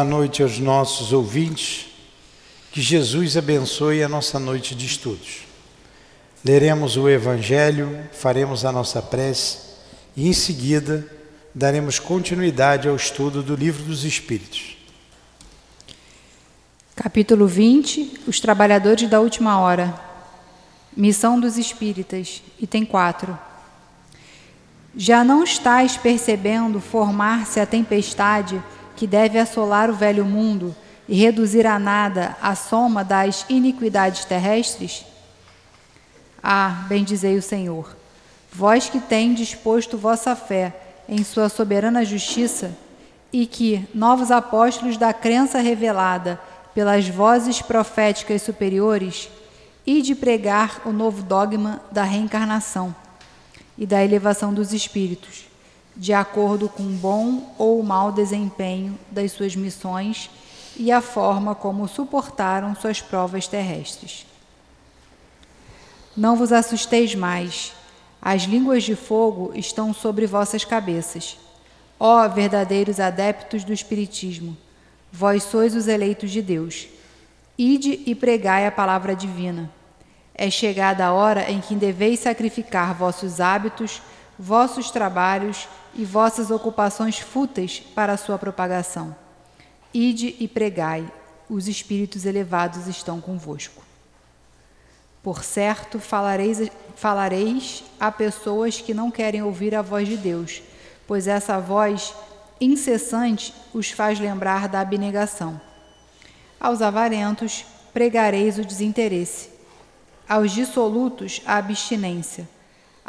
[0.00, 1.88] Boa noite aos nossos ouvintes.
[2.72, 5.40] Que Jesus abençoe a nossa noite de estudos.
[6.42, 9.58] Leremos o Evangelho, faremos a nossa prece
[10.16, 11.06] e, em seguida,
[11.54, 14.78] daremos continuidade ao estudo do Livro dos Espíritos.
[16.96, 20.00] Capítulo 20 Os Trabalhadores da Última Hora.
[20.96, 23.38] Missão dos Espíritas, item 4.
[24.96, 28.62] Já não estáis percebendo formar-se a tempestade
[29.00, 30.76] que deve assolar o velho mundo
[31.08, 35.06] e reduzir a nada a soma das iniquidades terrestres?
[36.42, 37.96] Ah, bendizei o Senhor,
[38.52, 40.76] vós que tem disposto vossa fé
[41.08, 42.76] em sua soberana justiça
[43.32, 46.38] e que, novos apóstolos da crença revelada
[46.74, 49.30] pelas vozes proféticas superiores,
[49.86, 52.94] e de pregar o novo dogma da reencarnação
[53.78, 55.49] e da elevação dos espíritos,
[55.96, 60.30] de acordo com o bom ou mau desempenho das suas missões
[60.76, 64.26] e a forma como suportaram suas provas terrestres.
[66.16, 67.72] Não vos assusteis mais,
[68.20, 71.38] as línguas de fogo estão sobre vossas cabeças.
[71.98, 74.56] Ó verdadeiros adeptos do Espiritismo,
[75.12, 76.88] vós sois os eleitos de Deus.
[77.56, 79.70] Ide e pregai a palavra divina.
[80.34, 84.00] É chegada a hora em que deveis sacrificar vossos hábitos,
[84.40, 89.14] vossos trabalhos e vossas ocupações fúteis para a sua propagação.
[89.92, 91.06] Ide e pregai,
[91.46, 93.82] os espíritos elevados estão convosco.
[95.22, 100.62] Por certo, falareis, falareis a pessoas que não querem ouvir a voz de Deus,
[101.06, 102.14] pois essa voz
[102.58, 105.60] incessante os faz lembrar da abnegação.
[106.58, 109.50] Aos avarentos pregareis o desinteresse,
[110.26, 112.48] aos dissolutos a abstinência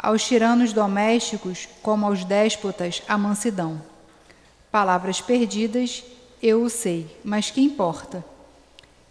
[0.02, 3.80] aos tiranos domésticos, como aos déspotas, a mansidão.
[4.70, 6.02] Palavras perdidas,
[6.42, 8.24] eu o sei, mas que importa?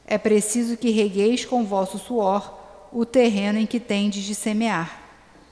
[0.06, 2.60] É preciso que regueis com vosso suor
[2.92, 5.02] o terreno em que tendes de semear,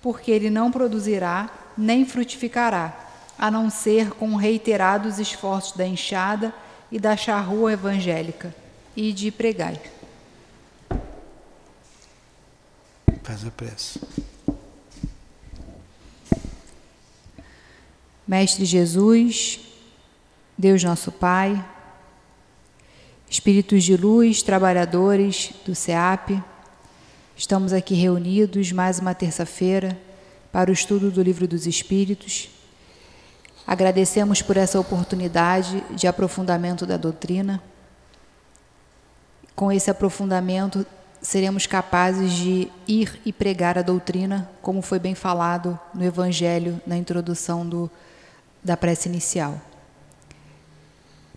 [0.02, 3.08] porque ele não produzirá nem frutificará,
[3.38, 6.54] a não ser com reiterados esforços da enxada
[6.92, 8.54] e da charrua evangélica,
[8.94, 9.80] e de pregai.
[13.24, 14.02] Faz a prece.
[18.30, 19.60] Mestre Jesus,
[20.56, 21.66] Deus nosso Pai,
[23.28, 26.40] Espíritos de luz, trabalhadores do SEAP,
[27.36, 30.00] estamos aqui reunidos mais uma terça-feira
[30.52, 32.52] para o estudo do Livro dos Espíritos.
[33.66, 37.60] Agradecemos por essa oportunidade de aprofundamento da doutrina.
[39.56, 40.86] Com esse aprofundamento,
[41.20, 46.96] seremos capazes de ir e pregar a doutrina, como foi bem falado no Evangelho, na
[46.96, 47.90] introdução do
[48.64, 49.62] da prece inicial.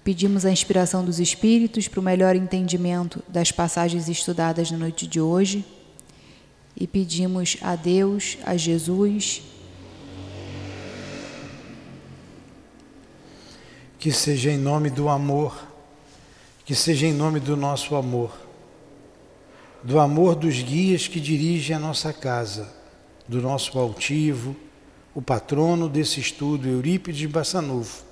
[0.05, 5.21] Pedimos a inspiração dos Espíritos para o melhor entendimento das passagens estudadas na noite de
[5.21, 5.65] hoje
[6.77, 9.43] e pedimos a Deus, a Jesus,
[13.99, 15.69] que seja em nome do amor,
[16.65, 18.37] que seja em nome do nosso amor,
[19.85, 22.69] do amor dos guias que dirigem a nossa casa,
[23.29, 24.57] do nosso altivo,
[25.15, 28.05] o patrono desse estudo, Eurípides Bassanufo.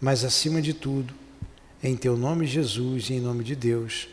[0.00, 1.14] Mas, acima de tudo,
[1.82, 4.08] em Teu nome, Jesus, e em nome de Deus,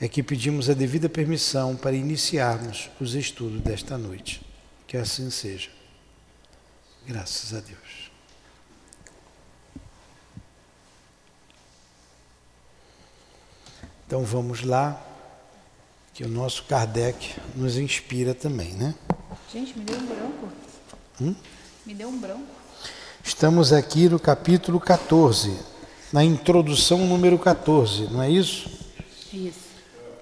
[0.00, 4.40] é que pedimos a devida permissão para iniciarmos os estudos desta noite.
[4.86, 5.70] Que assim seja.
[7.06, 8.10] Graças a Deus.
[14.06, 15.04] Então vamos lá,
[16.14, 18.94] que o nosso Kardec nos inspira também, né?
[19.52, 20.67] Gente, me deu um branco.
[21.20, 21.34] Hum?
[21.84, 22.46] Me deu um branco.
[23.24, 25.52] Estamos aqui no capítulo 14,
[26.12, 28.70] na introdução número 14, não é isso?
[29.32, 29.68] Isso.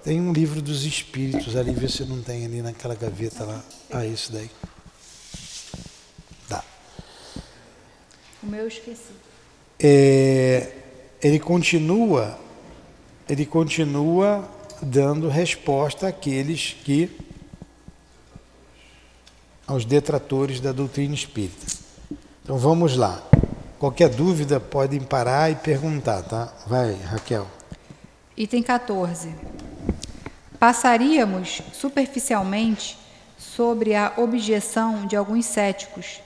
[0.03, 3.63] Tem um livro dos espíritos ali, vê se não tem ali naquela gaveta lá.
[3.91, 4.49] Ah, isso daí.
[6.49, 6.63] Dá.
[8.41, 9.11] O meu eu esqueci.
[9.79, 10.71] É,
[11.21, 12.39] ele continua,
[13.29, 14.49] ele continua
[14.81, 17.26] dando resposta àqueles que
[19.67, 21.65] aos detratores da doutrina espírita.
[22.43, 23.21] Então vamos lá.
[23.77, 26.51] Qualquer dúvida podem parar e perguntar, tá?
[26.65, 27.45] Vai, Raquel.
[28.35, 29.35] Item 14.
[30.57, 32.97] Passaríamos superficialmente
[33.37, 36.21] sobre a objeção de alguns céticos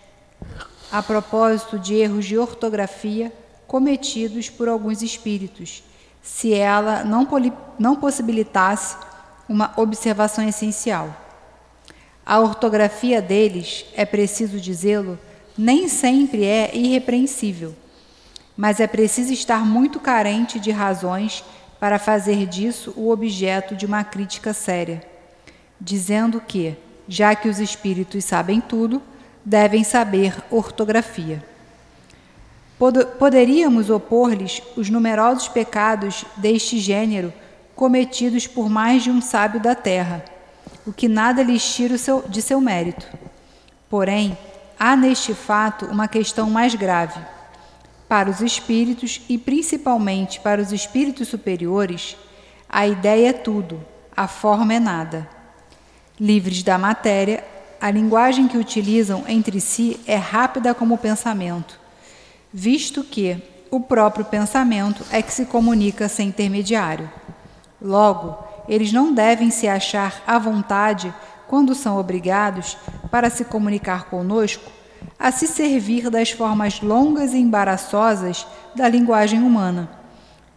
[0.92, 3.32] a propósito de erros de ortografia
[3.66, 5.82] cometidos por alguns espíritos,
[6.22, 7.26] se ela não,
[7.80, 8.98] não possibilitasse
[9.48, 11.16] uma observação essencial.
[12.26, 15.18] A ortografia deles, é preciso dizê-lo,
[15.58, 17.76] nem sempre é irrepreensível,
[18.56, 21.44] mas é preciso estar muito carente de razões
[21.80, 25.02] para fazer disso o objeto de uma crítica séria,
[25.80, 26.76] dizendo que,
[27.08, 29.02] já que os espíritos sabem tudo,
[29.44, 31.44] devem saber ortografia.
[33.20, 37.34] Poderíamos opor-lhes os numerosos pecados deste gênero
[37.76, 40.24] cometidos por mais de um sábio da terra,
[40.86, 41.96] o que nada lhes tira
[42.28, 43.08] de seu mérito.
[43.90, 44.38] Porém,
[44.80, 47.20] há neste fato uma questão mais grave.
[48.08, 52.18] Para os espíritos e principalmente para os espíritos superiores,
[52.68, 53.84] a ideia é tudo,
[54.16, 55.28] a forma é nada.
[56.20, 57.44] Livres da matéria,
[57.80, 61.80] a linguagem que utilizam entre si é rápida como o pensamento,
[62.54, 63.42] visto que
[63.72, 67.10] o próprio pensamento é que se comunica sem intermediário.
[67.82, 68.38] Logo,
[68.72, 71.14] eles não devem se achar à vontade
[71.46, 72.78] quando são obrigados,
[73.12, 74.72] para se comunicar conosco,
[75.20, 79.90] a se servir das formas longas e embaraçosas da linguagem humana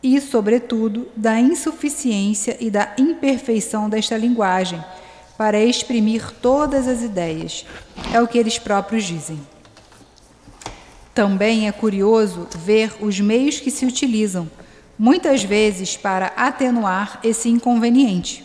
[0.00, 4.82] e, sobretudo, da insuficiência e da imperfeição desta linguagem
[5.36, 7.66] para exprimir todas as ideias.
[8.12, 9.40] É o que eles próprios dizem.
[11.12, 14.48] Também é curioso ver os meios que se utilizam,
[14.98, 18.44] muitas vezes para atenuar esse inconveniente.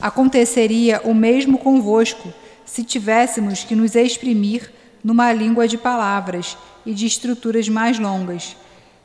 [0.00, 2.32] Aconteceria o mesmo convosco
[2.64, 4.72] se tivéssemos que nos exprimir
[5.02, 8.56] numa língua de palavras e de estruturas mais longas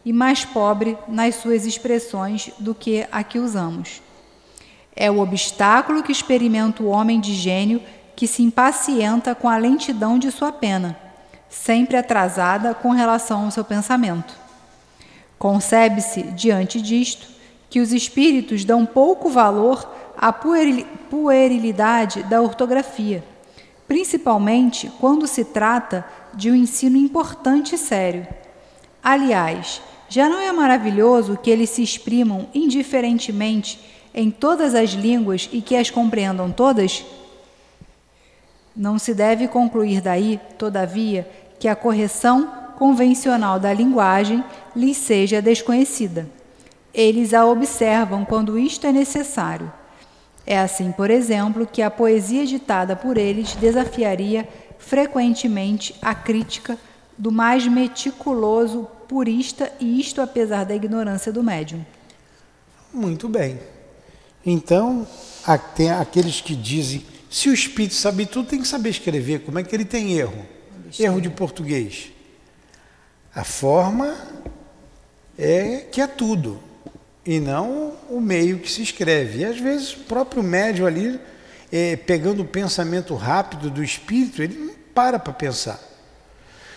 [0.05, 4.01] e mais pobre nas suas expressões do que a que usamos.
[4.95, 7.81] É o obstáculo que experimenta o homem de gênio
[8.15, 10.97] que se impacienta com a lentidão de sua pena,
[11.49, 14.46] sempre atrasada com relação ao seu pensamento.
[15.37, 17.27] Concebe-se, diante disto,
[17.69, 23.23] que os espíritos dão pouco valor à puerilidade da ortografia,
[23.87, 28.27] principalmente quando se trata de um ensino importante e sério.
[29.03, 33.79] Aliás, já não é maravilhoso que eles se exprimam indiferentemente
[34.13, 37.05] em todas as línguas e que as compreendam todas?
[38.75, 41.29] Não se deve concluir daí, todavia,
[41.59, 44.43] que a correção convencional da linguagem
[44.75, 46.29] lhes seja desconhecida.
[46.93, 49.71] Eles a observam quando isto é necessário.
[50.45, 54.47] É assim, por exemplo, que a poesia ditada por eles desafiaria
[54.77, 56.77] frequentemente a crítica
[57.17, 61.83] do mais meticuloso purista, e isto apesar da ignorância do médium.
[62.93, 63.59] Muito bem.
[64.45, 65.07] Então,
[65.75, 69.39] tem aqueles que dizem, se o espírito sabe tudo, tem que saber escrever.
[69.39, 70.45] Como é que ele tem erro?
[70.99, 72.11] Erro de português.
[73.37, 74.17] A forma
[75.37, 76.61] é que é tudo,
[77.25, 79.39] e não o meio que se escreve.
[79.39, 81.19] E às vezes o próprio médium ali,
[81.71, 85.79] é, pegando o pensamento rápido do espírito, ele não para para pensar.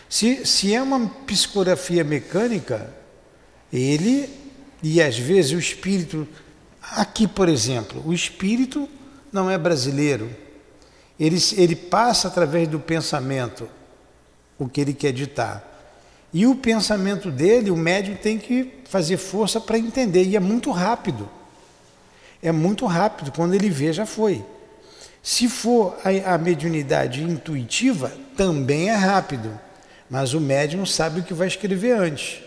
[0.08, 2.92] Se, se é uma psicografia mecânica,
[3.72, 4.28] ele,
[4.82, 6.28] e às vezes o espírito
[6.82, 8.88] Aqui, por exemplo, o espírito
[9.30, 10.34] não é brasileiro.
[11.18, 13.68] Ele, ele passa através do pensamento
[14.58, 15.69] o que ele quer ditar.
[16.32, 20.24] E o pensamento dele, o médium tem que fazer força para entender.
[20.24, 21.28] E é muito rápido.
[22.42, 23.32] É muito rápido.
[23.32, 24.44] Quando ele vê, já foi.
[25.22, 29.58] Se for a, a mediunidade intuitiva, também é rápido.
[30.08, 32.42] Mas o médium sabe o que vai escrever antes.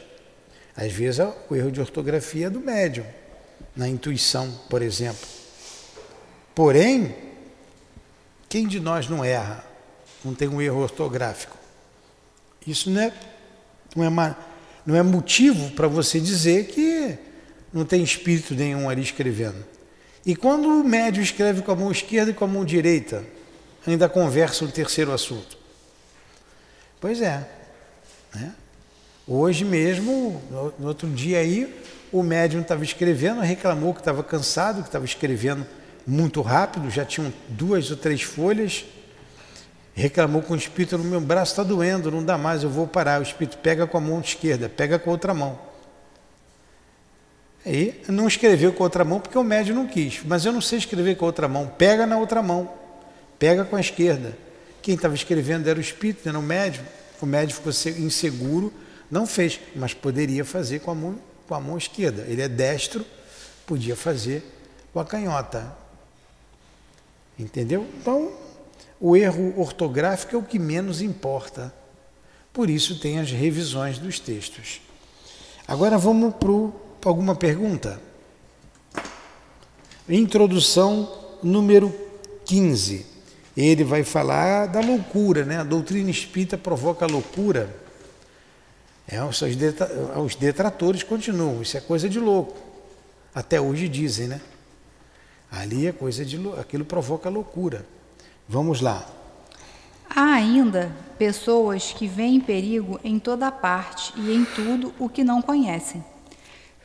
[0.76, 3.06] Às vezes o erro de ortografia é do médium
[3.76, 5.28] na intuição, por exemplo.
[6.56, 7.16] Porém,
[8.50, 9.64] quem de nós não erra?
[10.24, 11.58] Não tem um erro ortográfico?
[12.66, 13.14] Isso não é,
[13.96, 14.36] não é,
[14.86, 17.18] não é motivo para você dizer que
[17.74, 19.66] não tem espírito nenhum ali escrevendo.
[20.26, 23.24] E quando o médio escreve com a mão esquerda e com a mão direita,
[23.86, 25.58] ainda conversa um terceiro assunto.
[27.02, 27.46] Pois é.
[28.34, 28.54] Né?
[29.28, 30.42] Hoje mesmo,
[30.80, 31.74] no outro dia aí,
[32.12, 35.66] o médium estava escrevendo, reclamou que estava cansado, que estava escrevendo
[36.06, 38.86] muito rápido, já tinham duas ou três folhas.
[39.94, 43.20] Reclamou com o espírito: no meu braço está doendo, não dá mais, eu vou parar.
[43.20, 45.60] O espírito pega com a mão esquerda, pega com a outra mão.
[47.66, 50.22] Aí não escreveu com a outra mão porque o médium não quis.
[50.26, 51.68] Mas eu não sei escrever com a outra mão.
[51.78, 52.70] Pega na outra mão,
[53.40, 54.38] pega com a esquerda.
[54.82, 56.84] Quem estava escrevendo era o espírito, era o médium.
[57.22, 57.72] O médium ficou
[58.04, 58.74] inseguro,
[59.10, 62.24] não fez, mas poderia fazer com a mão com a mão esquerda.
[62.28, 63.06] Ele é destro,
[63.66, 64.44] podia fazer
[64.92, 65.76] com a canhota.
[67.38, 67.88] Entendeu?
[68.00, 68.32] Então,
[69.06, 71.74] o erro ortográfico é o que menos importa.
[72.54, 74.80] Por isso tem as revisões dos textos.
[75.68, 78.00] Agora vamos para alguma pergunta.
[80.08, 81.94] Introdução número
[82.46, 83.06] 15.
[83.58, 85.58] Ele vai falar da loucura, né?
[85.58, 87.76] A doutrina espírita provoca loucura.
[89.06, 92.58] É, os detratores continuam, isso é coisa de louco.
[93.36, 94.40] Até hoje dizem, né?
[95.52, 97.86] Ali é coisa de aquilo provoca loucura.
[98.48, 99.06] Vamos lá.
[100.10, 105.42] Há ainda pessoas que veem perigo em toda parte e em tudo o que não
[105.42, 106.04] conhecem.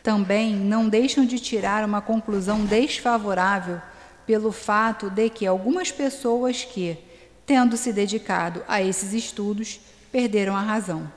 [0.03, 3.81] Também não deixam de tirar uma conclusão desfavorável
[4.25, 6.97] pelo fato de que algumas pessoas que,
[7.45, 9.81] tendo se dedicado a esses estudos,
[10.13, 11.11] perderam a razão.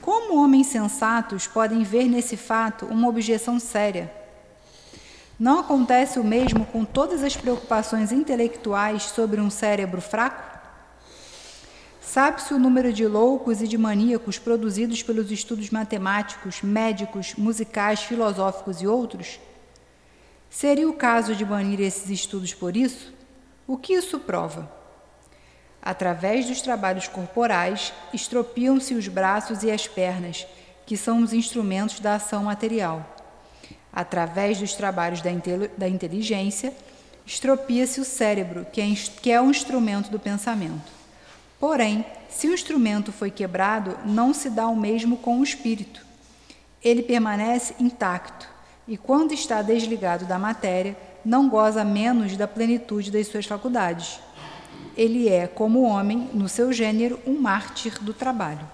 [0.00, 4.21] Como homens sensatos podem ver nesse fato uma objeção séria?
[5.42, 10.40] Não acontece o mesmo com todas as preocupações intelectuais sobre um cérebro fraco?
[12.00, 18.80] Sabe-se o número de loucos e de maníacos produzidos pelos estudos matemáticos, médicos, musicais, filosóficos
[18.82, 19.40] e outros?
[20.48, 23.12] Seria o caso de banir esses estudos por isso?
[23.66, 24.70] O que isso prova?
[25.82, 30.46] Através dos trabalhos corporais, estropiam-se os braços e as pernas,
[30.86, 33.11] que são os instrumentos da ação material.
[33.92, 35.30] Através dos trabalhos da,
[35.76, 36.72] da inteligência,
[37.26, 38.86] estropia-se o cérebro, que é,
[39.20, 40.90] que é o instrumento do pensamento.
[41.60, 46.04] Porém, se o instrumento foi quebrado, não se dá o mesmo com o espírito.
[46.82, 48.48] Ele permanece intacto
[48.88, 54.18] e, quando está desligado da matéria, não goza menos da plenitude das suas faculdades.
[54.96, 58.68] Ele é, como homem, no seu gênero, um mártir do trabalho.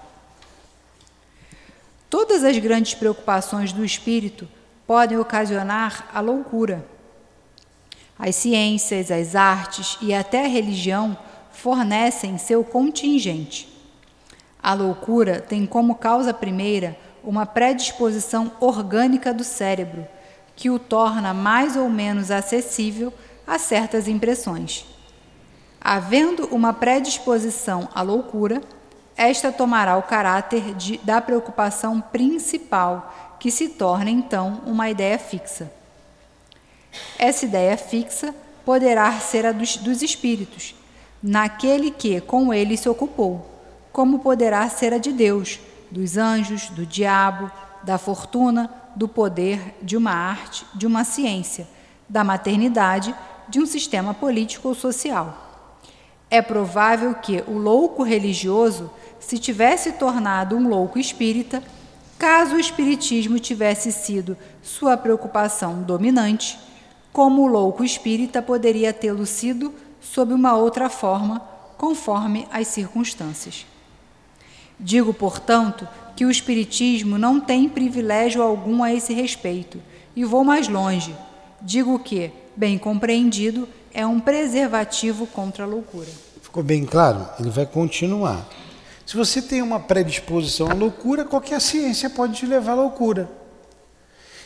[2.09, 4.47] Todas as grandes preocupações do espírito
[4.89, 6.83] podem ocasionar a loucura.
[8.17, 11.15] As ciências, as artes e até a religião
[11.51, 13.71] fornecem seu contingente.
[14.59, 20.07] A loucura tem como causa primeira uma predisposição orgânica do cérebro,
[20.55, 23.13] que o torna mais ou menos acessível
[23.45, 24.87] a certas impressões.
[25.79, 28.59] Havendo uma predisposição à loucura,
[29.15, 35.71] esta tomará o caráter de, da preocupação principal, que se torna então uma ideia fixa.
[37.17, 40.75] Essa ideia fixa poderá ser a dos, dos espíritos,
[41.23, 43.49] naquele que com ele se ocupou,
[43.91, 47.51] como poderá ser a de Deus, dos anjos, do diabo,
[47.83, 51.67] da fortuna, do poder, de uma arte, de uma ciência,
[52.07, 53.15] da maternidade,
[53.47, 55.47] de um sistema político ou social.
[56.29, 61.63] É provável que o louco religioso se tivesse tornado um louco espírita,
[62.19, 66.59] caso o espiritismo tivesse sido sua preocupação dominante,
[67.13, 71.41] como o louco espírita poderia tê-lo sido sob uma outra forma,
[71.77, 73.65] conforme as circunstâncias.
[74.77, 79.81] Digo, portanto, que o Espiritismo não tem privilégio algum a esse respeito,
[80.15, 81.15] e vou mais longe.
[81.61, 86.09] Digo que, bem compreendido, é um preservativo contra a loucura.
[86.41, 87.25] Ficou bem claro?
[87.39, 88.45] Ele vai continuar.
[89.09, 93.27] Se você tem uma predisposição à loucura, qualquer ciência pode te levar à loucura.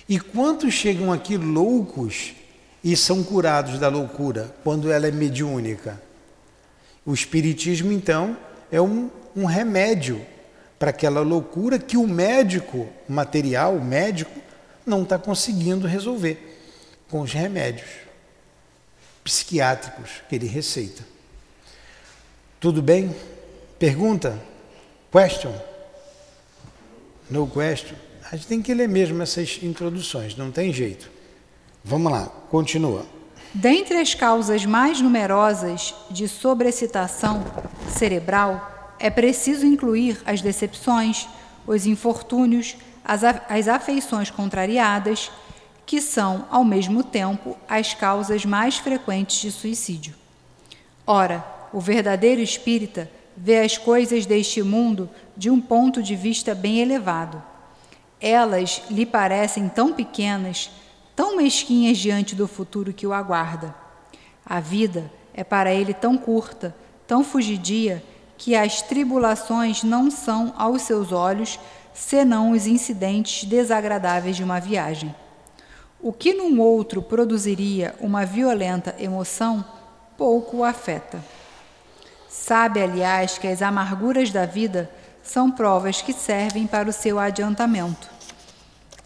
[0.07, 2.33] E quantos chegam aqui loucos
[2.81, 6.01] e são curados da loucura quando ela é mediúnica.
[7.05, 8.37] O Espiritismo, então,
[8.71, 10.25] é um, um remédio
[10.79, 14.39] para aquela loucura que o médico material, o médico,
[14.85, 16.57] não está conseguindo resolver
[17.09, 17.89] com os remédios
[19.25, 21.03] psiquiátricos que ele receita.
[22.61, 23.13] Tudo bem?
[23.77, 24.52] Pergunta?
[25.13, 25.53] Question?
[27.29, 27.95] No question?
[28.31, 31.07] A gente tem que ler mesmo essas introduções, não tem jeito.
[31.83, 33.05] Vamos lá, continua.
[33.53, 37.43] Dentre as causas mais numerosas de sobrecitação
[37.87, 41.29] cerebral, é preciso incluir as decepções,
[41.67, 45.31] os infortúnios, as, as afeições contrariadas,
[45.85, 50.15] que são, ao mesmo tempo, as causas mais frequentes de suicídio.
[51.05, 53.11] Ora, o verdadeiro espírita
[53.43, 57.43] vê as coisas deste mundo de um ponto de vista bem elevado.
[58.21, 60.71] Elas lhe parecem tão pequenas
[61.15, 63.75] tão mesquinhas diante do futuro que o aguarda.
[64.45, 66.75] A vida é para ele tão curta,
[67.07, 68.03] tão fugidia,
[68.37, 71.59] que as tribulações não são aos seus olhos
[71.93, 75.13] senão os incidentes desagradáveis de uma viagem.
[76.01, 79.63] O que num outro produziria uma violenta emoção,
[80.17, 81.23] pouco o afeta.
[82.33, 84.89] Sabe, aliás, que as amarguras da vida
[85.21, 88.09] são provas que servem para o seu adiantamento.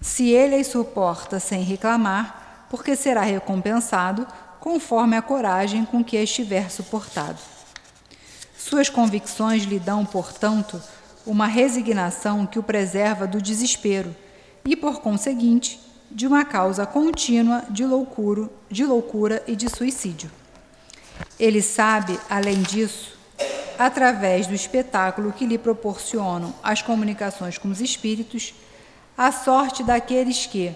[0.01, 4.25] Se ele as suporta sem reclamar, porque será recompensado
[4.61, 7.37] conforme a coragem com que as tiver suportado.
[8.57, 10.81] Suas convicções lhe dão, portanto,
[11.25, 14.15] uma resignação que o preserva do desespero
[14.63, 15.79] e, por conseguinte,
[16.09, 20.31] de uma causa contínua de loucura, de loucura e de suicídio.
[21.37, 23.16] Ele sabe, além disso,
[23.77, 28.53] através do espetáculo que lhe proporcionam as comunicações com os espíritos,
[29.17, 30.75] a sorte daqueles que,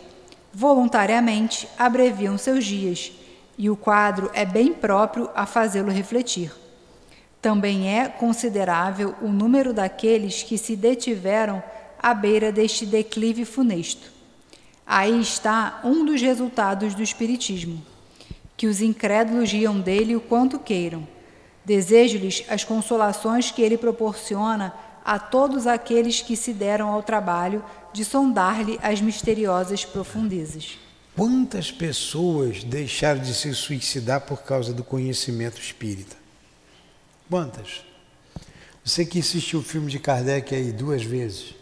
[0.53, 3.11] voluntariamente, abreviam seus dias,
[3.57, 6.51] e o quadro é bem próprio a fazê-lo refletir.
[7.41, 11.61] Também é considerável o número daqueles que se detiveram
[12.01, 14.11] à beira deste declive funesto.
[14.85, 17.81] Aí está um dos resultados do Espiritismo.
[18.57, 21.07] Que os incrédulos riam dele o quanto queiram.
[21.63, 27.63] Desejo-lhes as consolações que ele proporciona a todos aqueles que se deram ao trabalho
[27.93, 30.77] de sondar-lhe as misteriosas profundezas.
[31.15, 36.15] Quantas pessoas deixaram de se suicidar por causa do conhecimento espírita?
[37.29, 37.83] Quantas?
[38.83, 41.53] Você que assistiu o filme de Kardec aí duas vezes,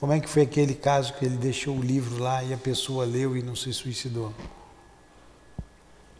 [0.00, 3.04] como é que foi aquele caso que ele deixou o livro lá e a pessoa
[3.04, 4.34] leu e não se suicidou?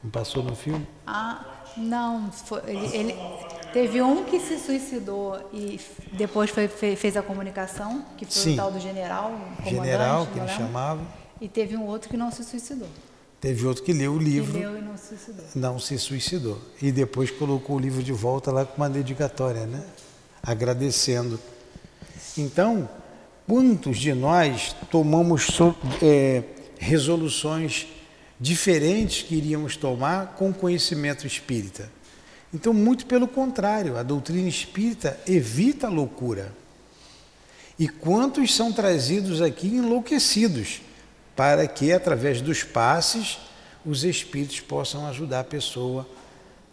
[0.03, 0.87] Não passou no filme?
[1.07, 1.45] Ah,
[1.79, 2.31] não.
[2.33, 3.15] Foi, ele, ele,
[3.73, 5.81] teve um que se suicidou e
[6.13, 8.53] depois foi, fez a comunicação, que foi Sim.
[8.55, 9.33] o tal do general.
[9.65, 10.55] General, que ele lembro.
[10.57, 11.01] chamava.
[11.41, 12.89] E teve um outro que não se suicidou.
[13.41, 15.45] Teve outro que leu o Que livro, leu e não se suicidou.
[15.55, 16.59] não se suicidou.
[16.83, 19.85] E depois colocou o livro de volta lá com uma dedicatória, né?
[20.43, 21.39] Agradecendo.
[22.37, 22.89] Então,
[23.47, 25.47] quantos de nós tomamos
[26.03, 26.43] é,
[26.79, 27.87] resoluções
[28.41, 31.91] diferentes que iríamos tomar com o conhecimento espírita?
[32.53, 36.53] Então, muito pelo contrário, a doutrina espírita evita a loucura.
[37.79, 40.81] E quantos são trazidos aqui enlouquecidos,
[41.37, 43.39] para que, através dos passes,
[43.85, 46.09] os espíritos possam ajudar a pessoa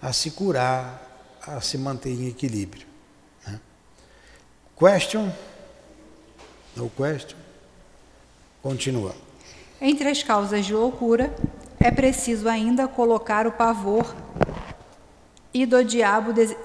[0.02, 2.88] a se curar, a se manter em equilíbrio.
[3.46, 3.60] né?
[4.78, 5.32] Question?
[6.76, 7.38] No question?
[8.62, 9.25] Continua.
[9.88, 11.32] Entre as causas de loucura,
[11.80, 14.16] é preciso ainda colocar o pavor
[15.54, 16.34] e do diabo.
[16.34, 16.58] des-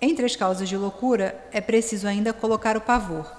[0.00, 3.30] Entre as causas de loucura, é preciso ainda colocar o pavor.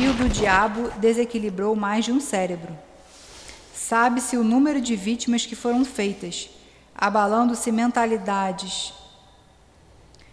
[0.00, 2.74] E o do diabo desequilibrou mais de um cérebro.
[3.74, 6.48] Sabe-se o número de vítimas que foram feitas,
[6.94, 8.94] abalando-se mentalidades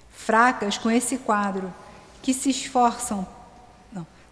[0.09, 1.73] fracas com esse quadro,
[2.21, 3.27] que se esforçam.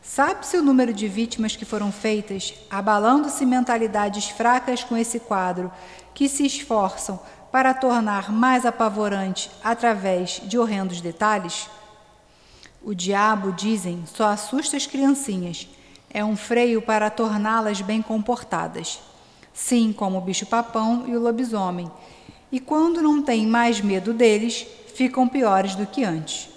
[0.02, 5.72] Sabe-se o número de vítimas que foram feitas, abalando-se mentalidades fracas com esse quadro,
[6.12, 7.20] que se esforçam
[7.52, 11.70] para tornar mais apavorante através de horrendos detalhes?
[12.84, 15.68] O diabo, dizem, só assusta as criancinhas.
[16.10, 19.00] É um freio para torná-las bem comportadas.
[19.54, 21.92] Sim, como o bicho-papão e o lobisomem.
[22.52, 26.50] E quando não tem mais medo deles, ficam piores do que antes.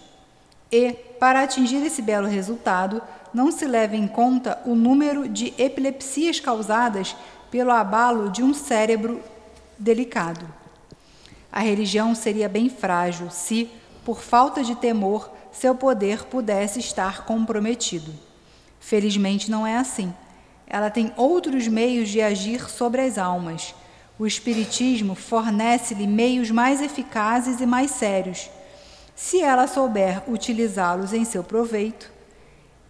[0.73, 3.03] E, para atingir esse belo resultado,
[3.35, 7.17] não se leva em conta o número de epilepsias causadas
[7.51, 9.21] pelo abalo de um cérebro
[9.79, 10.47] delicado.
[11.51, 13.69] A religião seria bem frágil se,
[14.05, 18.13] por falta de temor, seu poder pudesse estar comprometido.
[18.81, 20.13] Felizmente não é assim.
[20.67, 23.75] Ela tem outros meios de agir sobre as almas.
[24.19, 28.49] O Espiritismo fornece-lhe meios mais eficazes e mais sérios.
[29.15, 32.14] Se ela souber utilizá-los em seu proveito,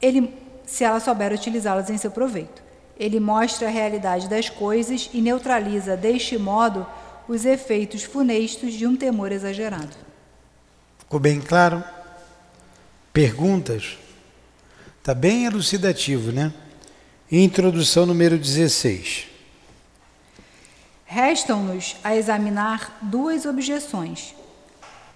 [0.01, 0.33] ele,
[0.67, 2.63] se ela souber utilizá-los em seu proveito,
[2.99, 6.87] ele mostra a realidade das coisas e neutraliza deste modo
[7.29, 9.97] os efeitos funestos de um temor exagerado.
[10.99, 11.83] Ficou bem claro?
[13.13, 13.99] Perguntas?
[14.99, 16.53] Está bem elucidativo, né?
[17.31, 19.29] Introdução número 16.
[21.05, 24.35] Restam-nos a examinar duas objeções,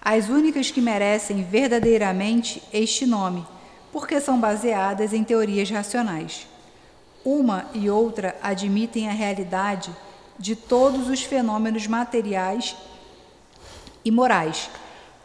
[0.01, 3.45] as únicas que merecem verdadeiramente este nome,
[3.91, 6.47] porque são baseadas em teorias racionais.
[7.23, 9.95] Uma e outra admitem a realidade
[10.37, 12.75] de todos os fenômenos materiais
[14.05, 14.69] e morais,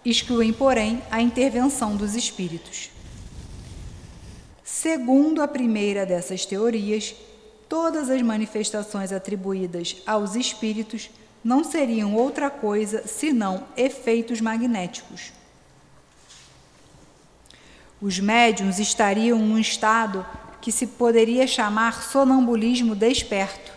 [0.05, 2.91] excluem, porém, a intervenção dos espíritos.
[4.65, 7.15] Segundo a primeira dessas teorias,
[7.69, 11.11] todas as manifestações atribuídas aos espíritos
[11.45, 15.33] não seriam outra coisa senão efeitos magnéticos.
[18.05, 20.27] Os médiums estariam num estado
[20.61, 23.73] que se poderia chamar sonambulismo desperto,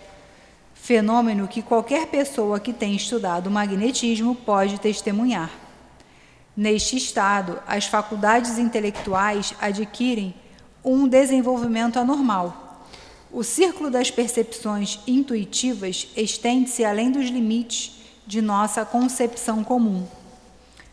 [0.73, 5.49] fenômeno que qualquer pessoa que tenha estudado magnetismo pode testemunhar.
[6.57, 10.35] Neste estado, as faculdades intelectuais adquirem
[10.83, 12.83] um desenvolvimento anormal.
[13.31, 17.93] O círculo das percepções intuitivas estende-se além dos limites
[18.27, 20.05] de nossa concepção comum.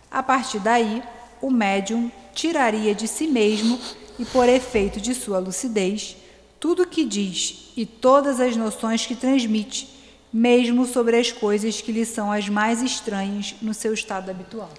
[0.08, 1.02] A partir daí,
[1.42, 3.78] o médium tiraria de si mesmo
[4.18, 6.16] e, por efeito de sua lucidez,
[6.58, 9.88] tudo o que diz e todas as noções que transmite,
[10.32, 14.70] mesmo sobre as coisas que lhe são as mais estranhas no seu estado habitual.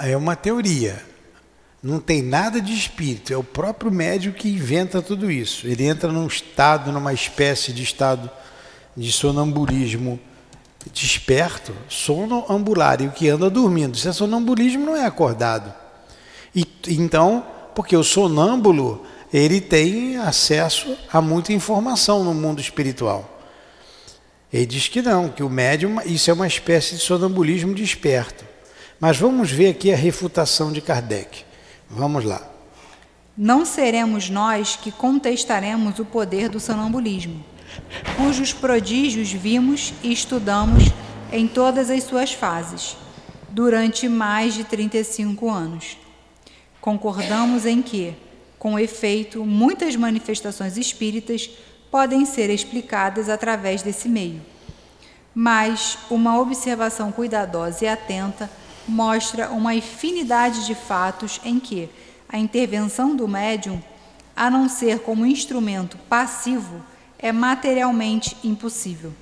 [0.00, 1.04] É uma teoria.
[1.82, 5.66] Não tem nada de espírito, é o próprio médium que inventa tudo isso.
[5.66, 8.30] Ele entra num estado, numa espécie de estado
[8.96, 10.20] de sonambulismo
[10.92, 13.96] desperto, sono o que anda dormindo.
[13.96, 15.79] Se é sonambulismo, não é acordado.
[16.54, 23.38] E, então, porque o sonâmbulo, ele tem acesso a muita informação no mundo espiritual.
[24.52, 28.44] Ele diz que não, que o médium, isso é uma espécie de sonambulismo desperto.
[28.98, 31.44] Mas vamos ver aqui a refutação de Kardec.
[31.88, 32.46] Vamos lá.
[33.36, 37.42] Não seremos nós que contestaremos o poder do sonambulismo,
[38.16, 40.84] cujos prodígios vimos e estudamos
[41.32, 42.96] em todas as suas fases,
[43.48, 45.96] durante mais de 35 anos.
[46.80, 48.14] Concordamos em que,
[48.58, 51.50] com efeito, muitas manifestações espíritas
[51.90, 54.40] podem ser explicadas através desse meio.
[55.34, 58.50] Mas uma observação cuidadosa e atenta
[58.86, 61.88] mostra uma infinidade de fatos em que
[62.28, 63.82] a intervenção do médium,
[64.34, 66.82] a não ser como instrumento passivo,
[67.18, 69.12] é materialmente impossível.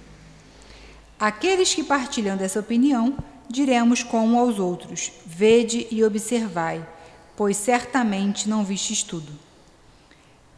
[1.18, 3.16] Aqueles que partilham dessa opinião,
[3.48, 6.86] diremos como aos outros: vede e observai,
[7.38, 9.32] pois certamente não vistes tudo.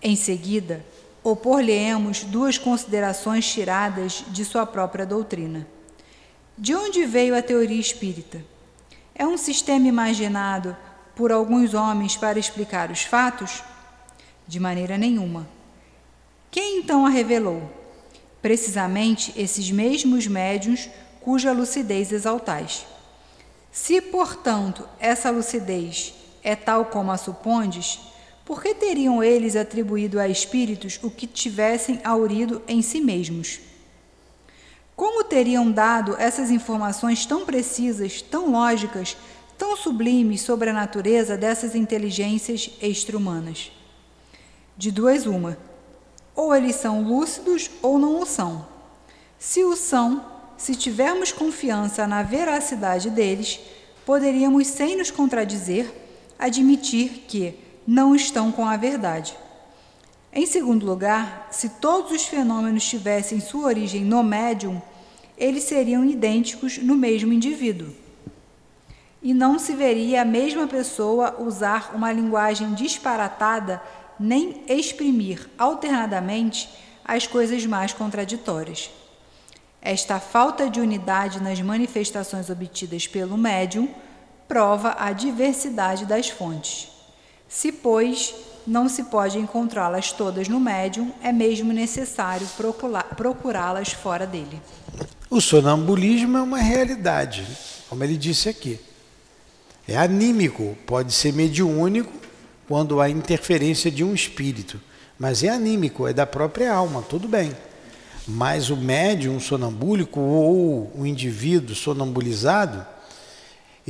[0.01, 0.83] Em seguida,
[1.23, 5.67] opor-lhe-emos duas considerações tiradas de sua própria doutrina.
[6.57, 8.43] De onde veio a teoria espírita?
[9.15, 10.75] É um sistema imaginado
[11.15, 13.63] por alguns homens para explicar os fatos?
[14.49, 15.47] De maneira nenhuma.
[16.51, 17.71] Quem então a revelou?
[18.41, 20.89] Precisamente esses mesmos médiuns
[21.21, 22.87] cuja lucidez exaltais.
[23.71, 28.01] Se, portanto, essa lucidez é tal como a supondes,
[28.45, 33.61] por que teriam eles atribuído a espíritos o que tivessem aurido em si mesmos?
[34.97, 39.17] Como teriam dado essas informações tão precisas, tão lógicas,
[39.57, 43.71] tão sublimes sobre a natureza dessas inteligências extra-humanas?
[44.77, 45.57] De duas, uma.
[46.35, 48.67] Ou eles são lúcidos ou não o são.
[49.39, 50.25] Se o são,
[50.57, 53.61] se tivermos confiança na veracidade deles,
[54.05, 55.91] poderíamos, sem nos contradizer,
[56.41, 57.55] admitir que,
[57.87, 59.37] não estão com a verdade.
[60.33, 64.81] Em segundo lugar, se todos os fenômenos tivessem sua origem no médium,
[65.37, 67.89] eles seriam idênticos no mesmo indivíduo.
[69.23, 73.83] E não se veria a mesma pessoa usar uma linguagem disparatada
[74.19, 76.69] nem exprimir alternadamente
[77.05, 78.91] as coisas mais contraditórias.
[79.83, 83.89] Esta falta de unidade nas manifestações obtidas pelo médium
[84.51, 86.89] prova a diversidade das fontes.
[87.49, 88.35] Se, pois,
[88.67, 92.49] não se pode encontrá-las todas no médium, é mesmo necessário
[93.17, 94.61] procurá-las fora dele.
[95.31, 97.47] O sonambulismo é uma realidade,
[97.89, 98.81] como ele disse aqui.
[99.87, 102.13] É anímico, pode ser mediúnico
[102.67, 104.81] quando há interferência de um espírito,
[105.17, 107.57] mas é anímico, é da própria alma, tudo bem.
[108.27, 112.85] Mas o médium sonambúlico ou o indivíduo sonambulizado,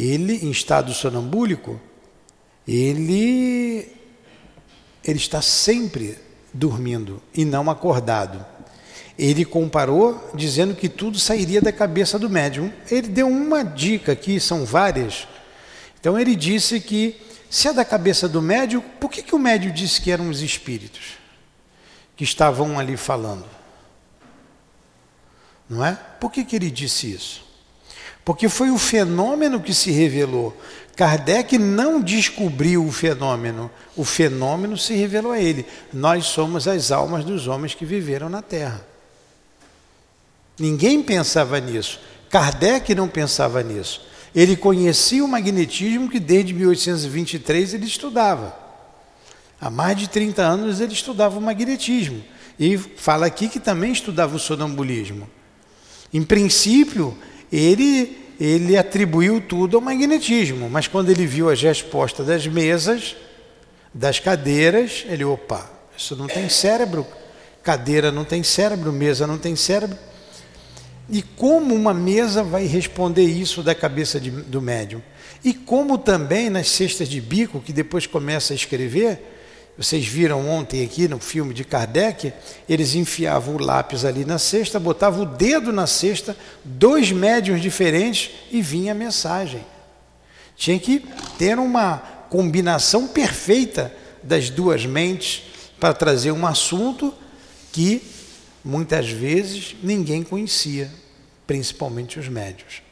[0.01, 1.81] ele em estado sonambúlico,
[2.67, 3.89] ele,
[5.05, 6.17] ele está sempre
[6.53, 8.45] dormindo e não acordado.
[9.19, 12.73] Ele comparou dizendo que tudo sairia da cabeça do médium.
[12.91, 15.29] Ele deu uma dica aqui, são várias.
[15.99, 19.73] Então ele disse que se é da cabeça do médium, por que, que o médium
[19.73, 21.19] disse que eram os espíritos
[22.17, 23.45] que estavam ali falando?
[25.69, 25.99] Não é?
[26.19, 27.50] Por que, que ele disse isso?
[28.25, 30.57] Porque foi o fenômeno que se revelou.
[30.95, 35.65] Kardec não descobriu o fenômeno, o fenômeno se revelou a ele.
[35.93, 38.85] Nós somos as almas dos homens que viveram na Terra.
[40.59, 41.99] Ninguém pensava nisso.
[42.29, 44.03] Kardec não pensava nisso.
[44.35, 48.55] Ele conhecia o magnetismo que desde 1823 ele estudava.
[49.61, 52.23] Há mais de 30 anos ele estudava o magnetismo.
[52.59, 55.29] E fala aqui que também estudava o sonambulismo.
[56.13, 57.17] Em princípio,
[57.53, 63.15] ele ele atribuiu tudo ao magnetismo, mas quando ele viu as respostas das mesas,
[63.93, 67.07] das cadeiras, ele, opa, isso não tem cérebro,
[67.63, 69.99] cadeira não tem cérebro, mesa não tem cérebro.
[71.11, 75.03] E como uma mesa vai responder isso da cabeça de, do médium?
[75.45, 79.21] E como também nas cestas de bico, que depois começa a escrever,
[79.81, 82.35] vocês viram ontem aqui no filme de Kardec,
[82.69, 88.31] eles enfiavam o lápis ali na cesta, botavam o dedo na cesta, dois médiums diferentes
[88.53, 89.65] e vinha a mensagem.
[90.55, 91.03] Tinha que
[91.39, 91.97] ter uma
[92.29, 93.91] combinação perfeita
[94.23, 95.45] das duas mentes
[95.81, 97.15] para trazer um assunto
[97.73, 98.03] que
[98.63, 100.91] muitas vezes ninguém conhecia,
[101.47, 102.83] principalmente os médios.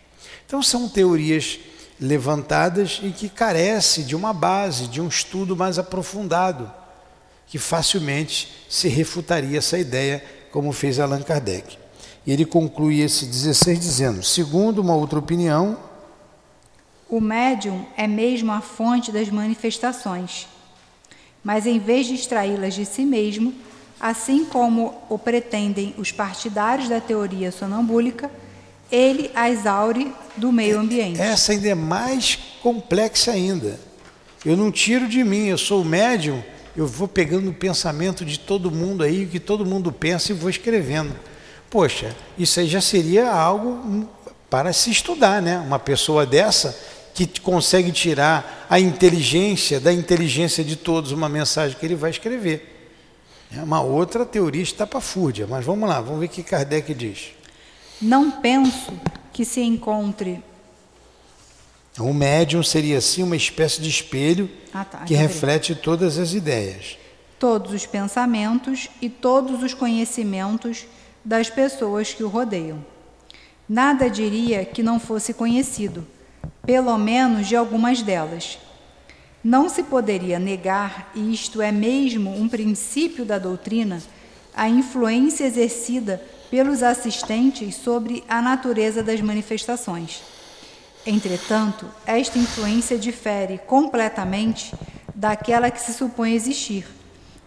[0.46, 1.61] Então são teorias
[2.01, 6.77] levantadas e que carece de uma base, de um estudo mais aprofundado,
[7.48, 11.78] que facilmente se refutaria essa ideia, como fez Allan Kardec.
[12.26, 15.78] E ele conclui esse 16 dizendo: segundo uma outra opinião,
[17.08, 20.46] o médium é mesmo a fonte das manifestações,
[21.42, 23.54] mas em vez de extraí-las de si mesmo,
[23.98, 28.30] assim como o pretendem os partidários da teoria sonambúlica,
[28.92, 31.20] ele as aure do meio ambiente.
[31.20, 33.80] Essa ainda é mais complexa ainda.
[34.44, 36.42] Eu não tiro de mim, eu sou o médium,
[36.78, 40.48] eu vou pegando o pensamento de todo mundo aí, que todo mundo pensa e vou
[40.48, 41.12] escrevendo.
[41.68, 44.08] Poxa, isso aí já seria algo
[44.48, 45.58] para se estudar, né?
[45.58, 46.78] Uma pessoa dessa
[47.12, 52.92] que consegue tirar a inteligência da inteligência de todos uma mensagem que ele vai escrever.
[53.52, 57.32] É uma outra teoria estapafúrdia, mas vamos lá, vamos ver o que Kardec diz.
[58.00, 58.92] Não penso
[59.32, 60.44] que se encontre.
[61.98, 66.98] O médium seria assim uma espécie de espelho ah, tá, que reflete todas as ideias.
[67.38, 70.87] Todos os pensamentos e todos os conhecimentos
[71.24, 72.85] das pessoas que o rodeiam.
[73.68, 76.07] Nada diria que não fosse conhecido,
[76.64, 78.59] pelo menos de algumas delas.
[79.42, 84.03] Não se poderia negar, e isto é mesmo um princípio da doutrina,
[84.55, 90.22] a influência exercida pelos assistentes sobre a natureza das manifestações.
[91.11, 94.75] Entretanto, esta influência difere completamente
[95.14, 96.87] daquela que se supõe existir,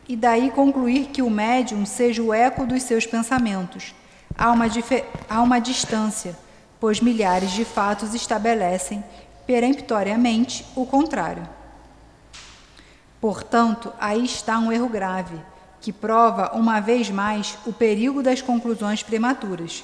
[0.10, 3.94] e daí concluir que o médium seja o eco dos seus pensamentos.
[4.36, 4.66] Há uma,
[5.30, 6.36] há uma distância,
[6.80, 9.04] pois milhares de fatos estabelecem
[9.46, 11.48] peremptoriamente o contrário.
[13.22, 15.40] Portanto, aí está um erro grave
[15.80, 19.84] que prova uma vez mais o perigo das conclusões prematuras.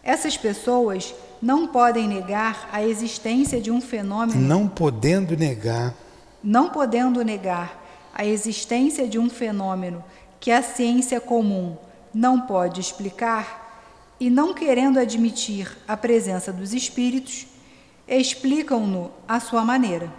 [0.00, 4.40] Essas pessoas não podem negar a existência de um fenômeno.
[4.40, 5.94] Não podendo negar.
[6.42, 7.82] Não podendo negar
[8.14, 10.04] a existência de um fenômeno
[10.38, 11.76] que a ciência comum
[12.12, 13.64] não pode explicar
[14.20, 17.46] e não querendo admitir a presença dos espíritos,
[18.06, 20.12] explicam-no à sua maneira.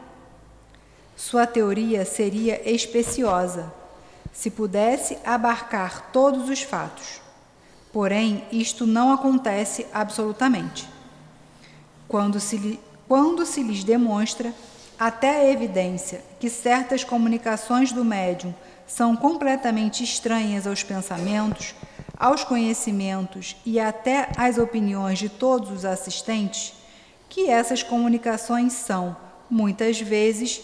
[1.15, 3.71] Sua teoria seria especiosa
[4.34, 7.21] se pudesse abarcar todos os fatos.
[7.93, 10.94] Porém, isto não acontece absolutamente.
[12.08, 14.54] Quando se, quando se lhes demonstra,
[14.98, 18.54] até a evidência, que certas comunicações do médium
[18.88, 21.76] são completamente estranhas aos pensamentos,
[22.18, 26.74] aos conhecimentos e até às opiniões de todos os assistentes,
[27.28, 29.15] que essas comunicações são,
[29.50, 30.62] muitas vezes,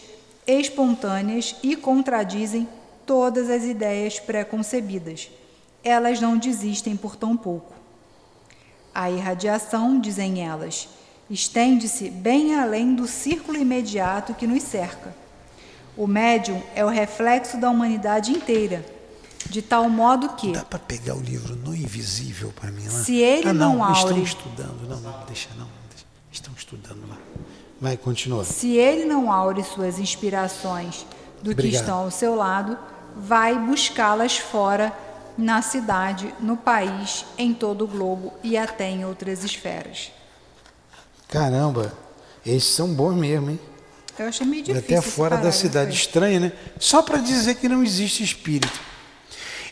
[0.47, 2.67] espontâneas e contradizem
[3.05, 5.29] todas as ideias preconcebidas.
[5.83, 7.73] Elas não desistem por tão pouco.
[8.93, 10.87] A irradiação, dizem elas,
[11.31, 15.15] estende-se bem além do círculo imediato que nos cerca.
[15.95, 18.85] O médium é o reflexo da humanidade inteira,
[19.49, 20.51] de tal modo que.
[20.51, 23.03] Dá para pegar o livro no invisível para mim lá?
[23.03, 23.99] Se ele ah, não, não aure.
[23.99, 25.67] Estão estudando, não, não, deixa não.
[26.31, 27.17] Estão estudando lá.
[27.79, 28.45] Vai, continua.
[28.45, 31.05] Se ele não aure suas inspirações
[31.41, 31.71] do Obrigado.
[31.71, 32.77] que estão ao seu lado,
[33.15, 34.93] vai buscá-las fora,
[35.37, 40.11] na cidade, no país, em todo o globo e até em outras esferas.
[41.31, 41.91] Caramba,
[42.45, 43.59] esses são bons mesmo, hein?
[44.19, 44.97] Eu achei meio difícil.
[44.97, 46.51] Até fora da cidade, estranha, né?
[46.79, 48.79] Só para dizer que não existe espírito.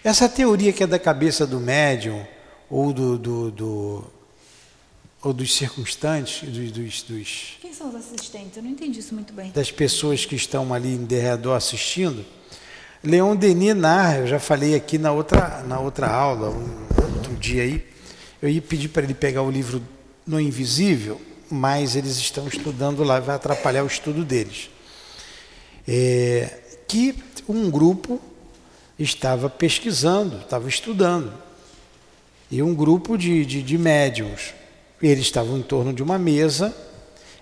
[0.03, 2.25] Essa teoria que é da cabeça do médium
[2.67, 4.03] ou do, do, do
[5.21, 8.57] ou dos circunstantes, dos, dos, dos, Quem são os assistentes?
[8.57, 9.51] Eu não entendi isso muito bem.
[9.51, 12.25] Das pessoas que estão ali em derredor assistindo
[13.03, 17.63] Leon Denis narra, eu já falei aqui na outra, na outra aula, um outro dia
[17.63, 17.85] aí,
[18.41, 19.81] eu ia pedir para ele pegar o livro
[20.27, 21.19] No Invisível,
[21.49, 24.69] mas eles estão estudando lá, vai atrapalhar o estudo deles.
[25.87, 27.15] É, que
[27.47, 28.19] um grupo
[28.97, 31.33] estava pesquisando, estava estudando,
[32.51, 34.53] e um grupo de, de, de médiums.
[35.01, 36.75] Eles estavam em torno de uma mesa,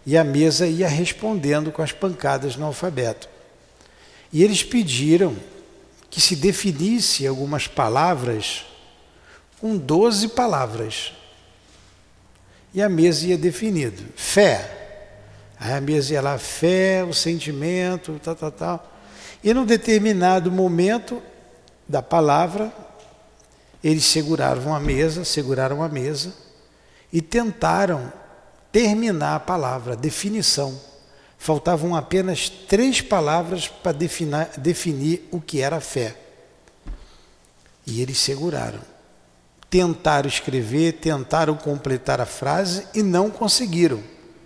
[0.06, 3.28] e a mesa ia respondendo com as pancadas no alfabeto.
[4.32, 5.36] E eles pediram
[6.10, 8.66] que se definisse algumas palavras
[9.60, 11.14] com 12 palavras.
[12.78, 14.04] E a mesa ia definido.
[14.16, 14.70] Fé.
[15.60, 18.94] Aí a mesa ia lá, fé, o sentimento, tal, tal, tal.
[19.44, 21.20] E num determinado momento
[21.90, 22.72] da palavra,
[23.84, 26.32] eles seguraram a mesa, seguraram a mesa
[27.12, 28.14] e tentaram
[28.72, 30.80] terminar a palavra, definição.
[31.36, 33.98] Faltavam apenas três palavras para
[34.56, 36.16] definir o que era fé.
[37.88, 38.97] E eles seguraram.
[39.70, 44.02] Tentaram escrever, tentaram completar a frase e não conseguiram.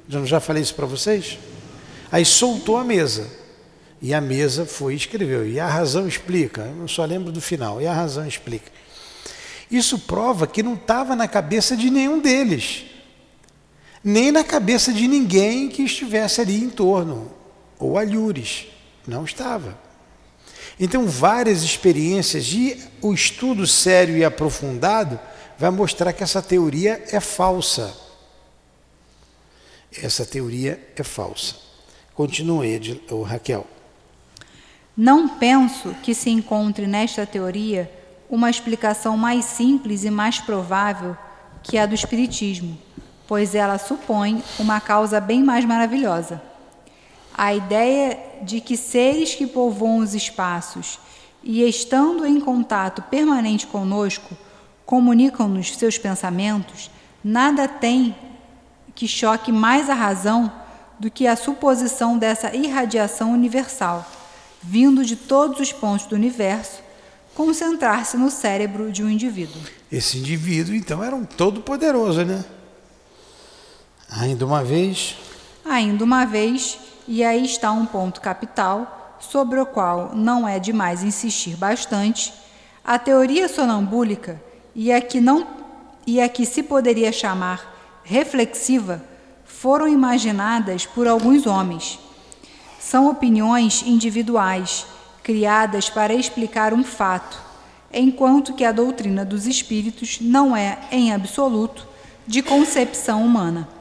[0.07, 1.38] Já, já falei isso para vocês?
[2.12, 3.27] Aí soltou a mesa.
[4.01, 5.47] E a mesa foi e escreveu.
[5.47, 6.63] E a razão explica.
[6.79, 7.79] Eu só lembro do final.
[7.81, 8.71] E a razão explica.
[9.69, 12.86] Isso prova que não estava na cabeça de nenhum deles.
[14.03, 17.31] Nem na cabeça de ninguém que estivesse ali em torno.
[17.77, 18.67] Ou alhures.
[19.07, 19.77] Não estava.
[20.84, 25.20] Então, várias experiências e o estudo sério e aprofundado
[25.56, 27.96] vai mostrar que essa teoria é falsa.
[30.02, 31.56] Essa teoria é falsa.
[32.15, 33.67] Continue, Raquel.
[34.98, 37.91] Não penso que se encontre nesta teoria
[38.28, 41.15] uma explicação mais simples e mais provável
[41.62, 42.76] que a do Espiritismo,
[43.28, 46.41] pois ela supõe uma causa bem mais maravilhosa.
[47.36, 50.99] A ideia de que seres que povoam os espaços
[51.43, 54.36] e, estando em contato permanente conosco,
[54.86, 56.91] comunicam-nos seus pensamentos,
[57.23, 58.15] nada tem
[58.93, 60.51] que choque mais a razão
[60.99, 64.06] do que a suposição dessa irradiação universal,
[64.62, 66.82] vindo de todos os pontos do universo,
[67.34, 69.62] concentrar-se no cérebro de um indivíduo.
[69.91, 72.43] Esse indivíduo, então, era um todo-poderoso, né?
[74.10, 75.15] Ainda uma vez.
[75.65, 76.77] Ainda uma vez,
[77.13, 82.34] e aí está um ponto capital, sobre o qual não é demais insistir bastante,
[82.86, 84.41] a teoria sonambúlica
[84.74, 85.45] e a que não
[86.08, 89.04] e a que se poderia chamar reflexiva
[89.43, 92.00] foram imaginadas por alguns homens.
[92.80, 94.88] São opiniões individuais,
[95.21, 97.38] criadas para explicar um fato,
[97.93, 101.86] enquanto que a doutrina dos espíritos não é, em absoluto,
[102.26, 103.81] de concepção humana.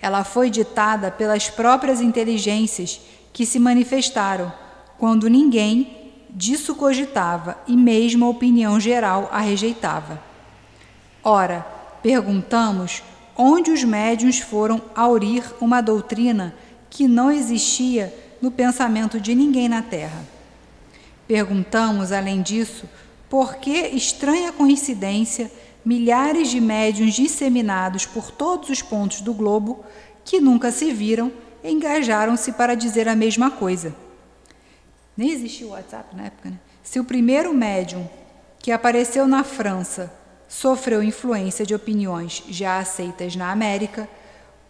[0.00, 3.00] Ela foi ditada pelas próprias inteligências
[3.32, 4.52] que se manifestaram,
[4.98, 10.22] quando ninguém disso cogitava e mesmo a opinião geral a rejeitava.
[11.22, 11.66] Ora,
[12.02, 13.02] perguntamos
[13.36, 16.54] onde os médiuns foram aurir uma doutrina
[16.88, 20.24] que não existia no pensamento de ninguém na Terra.
[21.26, 22.88] Perguntamos, além disso,
[23.28, 25.50] por que estranha coincidência
[25.84, 29.84] milhares de médiuns disseminados por todos os pontos do globo,
[30.24, 33.94] que nunca se viram, engajaram-se para dizer a mesma coisa.
[35.16, 36.58] Nem existia o WhatsApp na época, né?
[36.82, 38.08] Se o primeiro médium
[38.58, 40.12] que apareceu na França
[40.48, 44.08] sofreu influência de opiniões já aceitas na América,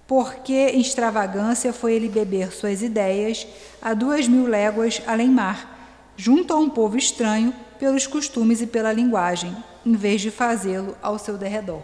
[0.06, 3.46] por que extravagância foi ele beber suas ideias
[3.80, 8.92] a duas mil léguas além mar, junto a um povo estranho pelos costumes e pela
[8.92, 11.82] linguagem, em vez de fazê-lo ao seu derredor?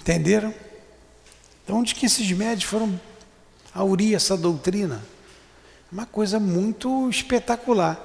[0.00, 0.54] Entenderam?
[1.64, 2.98] Então, onde que esses médios foram
[3.74, 5.02] aurir essa doutrina?
[5.92, 7.98] Uma coisa muito espetacular.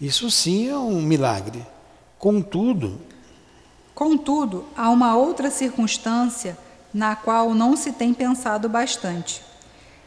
[0.00, 1.64] Isso sim é um milagre.
[2.18, 3.00] Contudo.
[3.94, 6.56] Contudo, há uma outra circunstância
[6.92, 9.42] na qual não se tem pensado bastante.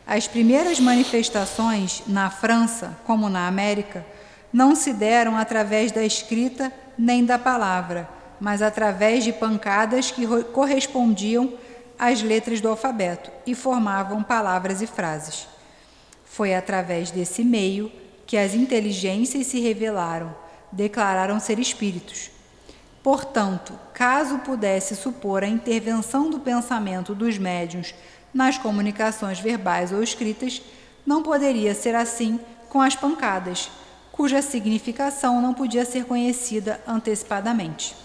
[0.05, 4.05] As primeiras manifestações, na França como na América,
[4.53, 8.07] não se deram através da escrita nem da palavra,
[8.39, 11.53] mas através de pancadas que correspondiam
[11.97, 15.47] às letras do alfabeto e formavam palavras e frases.
[16.23, 17.91] Foi através desse meio
[18.27, 20.35] que as inteligências se revelaram,
[20.71, 22.29] declararam ser espíritos.
[23.01, 27.93] Portanto, caso pudesse supor a intervenção do pensamento dos médiuns
[28.33, 30.61] nas comunicações verbais ou escritas,
[31.05, 32.39] não poderia ser assim
[32.69, 33.69] com as pancadas,
[34.13, 37.95] cuja significação não podia ser conhecida antecipadamente.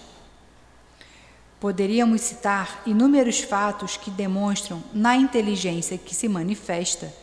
[1.59, 7.13] Poderíamos citar inúmeros fatos que demonstram, na inteligência que se manifesta,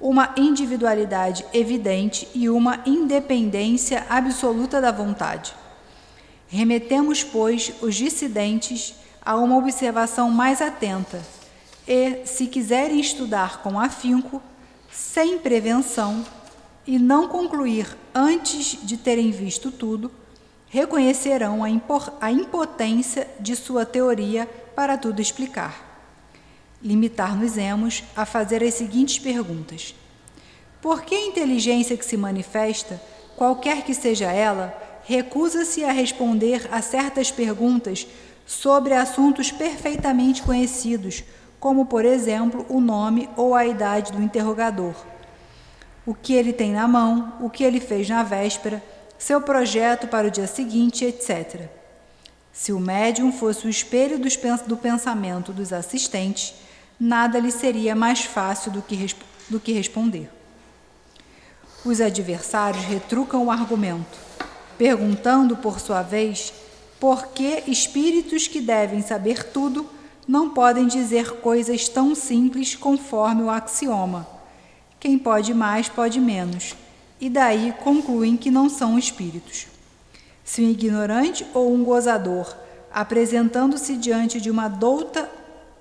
[0.00, 5.54] uma individualidade evidente e uma independência absoluta da vontade.
[6.48, 11.20] Remetemos, pois, os dissidentes a uma observação mais atenta
[11.86, 14.40] e, se quiserem estudar com afinco,
[14.90, 16.24] sem prevenção,
[16.86, 20.10] e não concluir antes de terem visto tudo,
[20.68, 25.90] reconhecerão a, impotência de sua teoria para tudo explicar
[26.82, 29.94] limitar-nos-emos a fazer as seguintes perguntas:
[30.80, 33.00] Por que a inteligência que se manifesta,
[33.36, 38.06] qualquer que seja ela, recusa-se a responder a certas perguntas
[38.46, 41.22] sobre assuntos perfeitamente conhecidos,
[41.58, 44.94] como, por exemplo, o nome ou a idade do interrogador?
[46.06, 48.82] O que ele tem na mão, o que ele fez na véspera,
[49.18, 51.68] seu projeto para o dia seguinte, etc.
[52.52, 54.18] Se o médium fosse o espelho
[54.66, 56.54] do pensamento dos assistentes,
[56.98, 59.14] nada lhe seria mais fácil do que,
[59.48, 60.30] do que responder.
[61.84, 64.18] Os adversários retrucam o argumento,
[64.76, 66.52] perguntando, por sua vez,
[66.98, 69.88] por que espíritos que devem saber tudo
[70.28, 74.39] não podem dizer coisas tão simples conforme o axioma.
[75.00, 76.76] Quem pode mais, pode menos.
[77.18, 79.66] E daí concluem que não são espíritos.
[80.44, 82.54] Se um ignorante ou um gozador,
[82.92, 85.30] apresentando-se diante de uma douta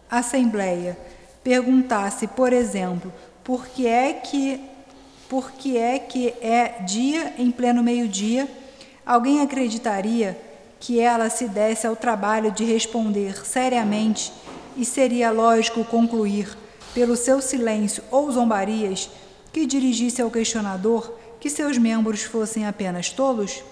[0.09, 0.97] assembleia,
[1.43, 3.11] perguntasse, por exemplo,
[3.43, 4.61] por que é que
[5.27, 8.49] por que é que é dia em pleno meio-dia,
[9.05, 10.35] alguém acreditaria
[10.79, 14.33] que ela se desse ao trabalho de responder seriamente
[14.75, 16.57] e seria lógico concluir,
[16.99, 19.09] pelo seu silêncio ou zombarias,
[19.53, 23.63] que dirigisse ao questionador que seus membros fossem apenas tolos?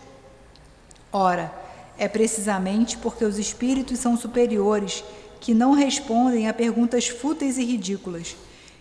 [1.11, 1.53] Ora,
[1.97, 5.03] é precisamente porque os espíritos são superiores
[5.41, 8.37] que não respondem a perguntas fúteis e ridículas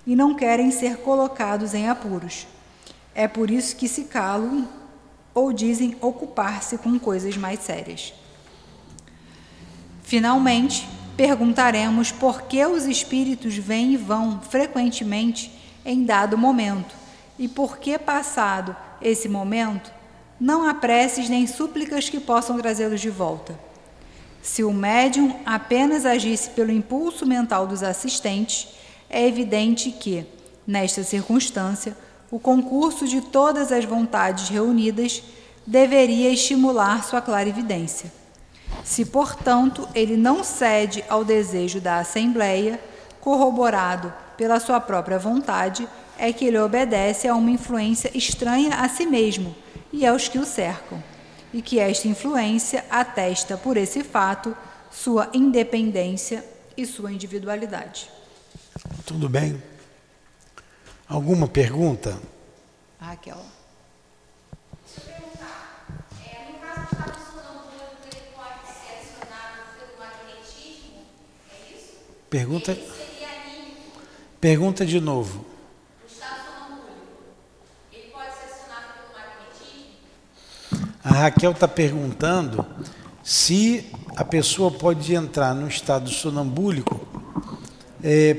[0.06, 2.46] e não querem ser colocados em apuros.
[3.16, 4.68] É por isso que se calam
[5.34, 8.14] ou dizem ocupar-se com coisas mais sérias.
[10.04, 15.50] Finalmente, perguntaremos por que os espíritos vêm e vão frequentemente
[15.84, 16.94] em dado momento
[17.38, 19.90] e por que, passado esse momento,
[20.38, 23.58] não há preces nem súplicas que possam trazê-los de volta.
[24.42, 28.68] Se o médium apenas agisse pelo impulso mental dos assistentes,
[29.08, 30.26] é evidente que,
[30.66, 31.96] nesta circunstância,
[32.30, 35.22] o concurso de todas as vontades reunidas
[35.66, 38.12] deveria estimular sua clarividência.
[38.86, 42.80] Se, portanto, ele não cede ao desejo da Assembleia,
[43.20, 49.04] corroborado pela sua própria vontade, é que ele obedece a uma influência estranha a si
[49.04, 49.56] mesmo
[49.92, 51.02] e aos que o cercam,
[51.52, 54.56] e que esta influência atesta por esse fato
[54.88, 56.44] sua independência
[56.76, 58.08] e sua individualidade.
[59.04, 59.60] Tudo bem?
[61.08, 62.16] Alguma pergunta?
[63.00, 63.55] Raquel.
[72.36, 72.76] Pergunta,
[74.38, 75.42] pergunta de novo.
[81.02, 82.66] A Raquel está perguntando
[83.24, 87.08] se a pessoa pode entrar no estado sonambúlico
[88.04, 88.34] é,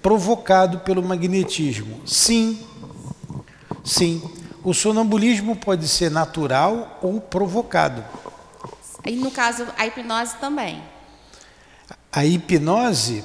[0.00, 2.00] provocado pelo magnetismo.
[2.06, 2.64] Sim,
[3.82, 4.22] sim.
[4.62, 8.04] O sonambulismo pode ser natural ou provocado.
[9.04, 10.91] E no caso, a hipnose também.
[12.12, 13.24] A hipnose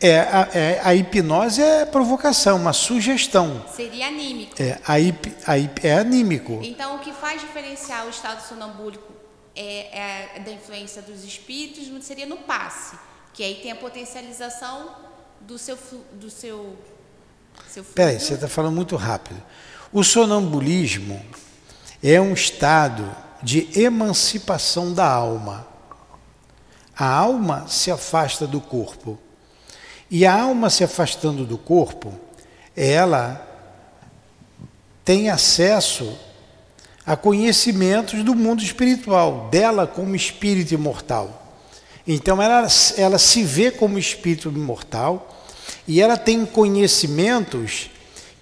[0.00, 3.64] é, a, é, a hipnose é provocação, uma sugestão.
[3.74, 4.60] Seria anímico.
[4.60, 6.60] É, a hip, a hip, é anímico.
[6.62, 9.12] Então, o que faz diferenciar o estado sonambúlico
[9.56, 12.96] é, é, da influência dos espíritos seria no passe,
[13.32, 14.90] que aí tem a potencialização
[15.40, 15.76] do seu
[16.12, 16.76] do seu,
[17.68, 19.42] seu Peraí, você está falando muito rápido.
[19.92, 21.24] O sonambulismo
[22.02, 25.73] é um estado de emancipação da alma.
[26.96, 29.18] A alma se afasta do corpo.
[30.10, 32.12] E a alma se afastando do corpo,
[32.76, 33.44] ela
[35.04, 36.16] tem acesso
[37.06, 41.42] a conhecimentos do mundo espiritual, dela como espírito imortal.
[42.06, 42.66] Então ela,
[42.96, 45.46] ela se vê como espírito imortal
[45.86, 47.90] e ela tem conhecimentos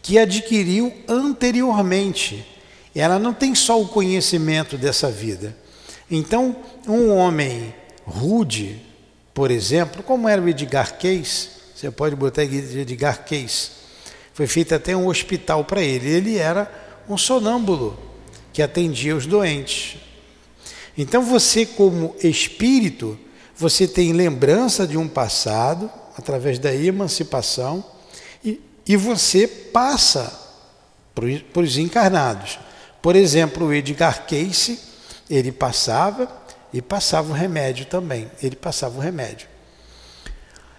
[0.00, 2.46] que adquiriu anteriormente.
[2.94, 5.56] Ela não tem só o conhecimento dessa vida.
[6.10, 7.72] Então, um homem
[8.06, 8.80] rude,
[9.34, 13.70] por exemplo, como era o Edgar Cayce, você pode botar Edgar Cayce,
[14.34, 16.08] foi feito até um hospital para ele.
[16.08, 16.70] Ele era
[17.08, 17.98] um sonâmbulo
[18.52, 19.96] que atendia os doentes.
[20.96, 23.18] Então você, como espírito,
[23.56, 27.84] você tem lembrança de um passado, através da emancipação,
[28.44, 30.40] e, e você passa
[31.14, 32.58] para os encarnados.
[33.00, 34.78] Por exemplo, o Edgar Cayce,
[35.28, 36.26] ele passava
[36.72, 38.30] e passava o remédio também.
[38.42, 39.48] Ele passava o remédio.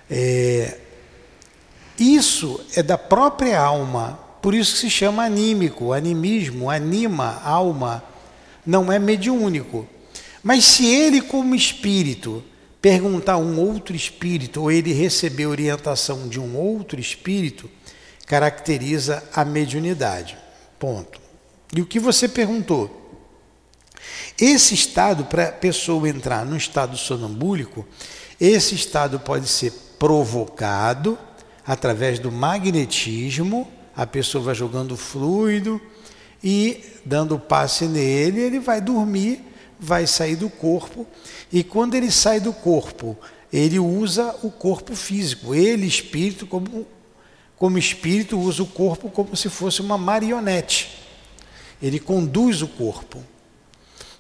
[0.10, 0.78] É,
[1.98, 5.94] isso é da própria alma, por isso que se chama anímico.
[5.94, 8.04] Animismo anima alma,
[8.66, 9.88] não é mediúnico.
[10.42, 12.44] Mas se ele, como espírito,
[12.82, 17.70] perguntar a um outro espírito, ou ele receber orientação de um outro espírito,
[18.26, 20.38] caracteriza a mediunidade.
[20.78, 21.22] Ponto.
[21.74, 23.03] E o que você perguntou?
[24.40, 27.86] Esse estado, para a pessoa entrar no estado sonambúlico,
[28.40, 31.18] esse estado pode ser provocado
[31.66, 35.80] através do magnetismo, a pessoa vai jogando fluido
[36.44, 39.42] e dando passe nele, ele vai dormir,
[39.80, 41.06] vai sair do corpo,
[41.52, 43.18] e quando ele sai do corpo,
[43.52, 46.88] ele usa o corpo físico, ele, espírito, como,
[47.56, 50.90] como espírito, usa o corpo como se fosse uma marionete.
[51.82, 53.24] Ele conduz o corpo.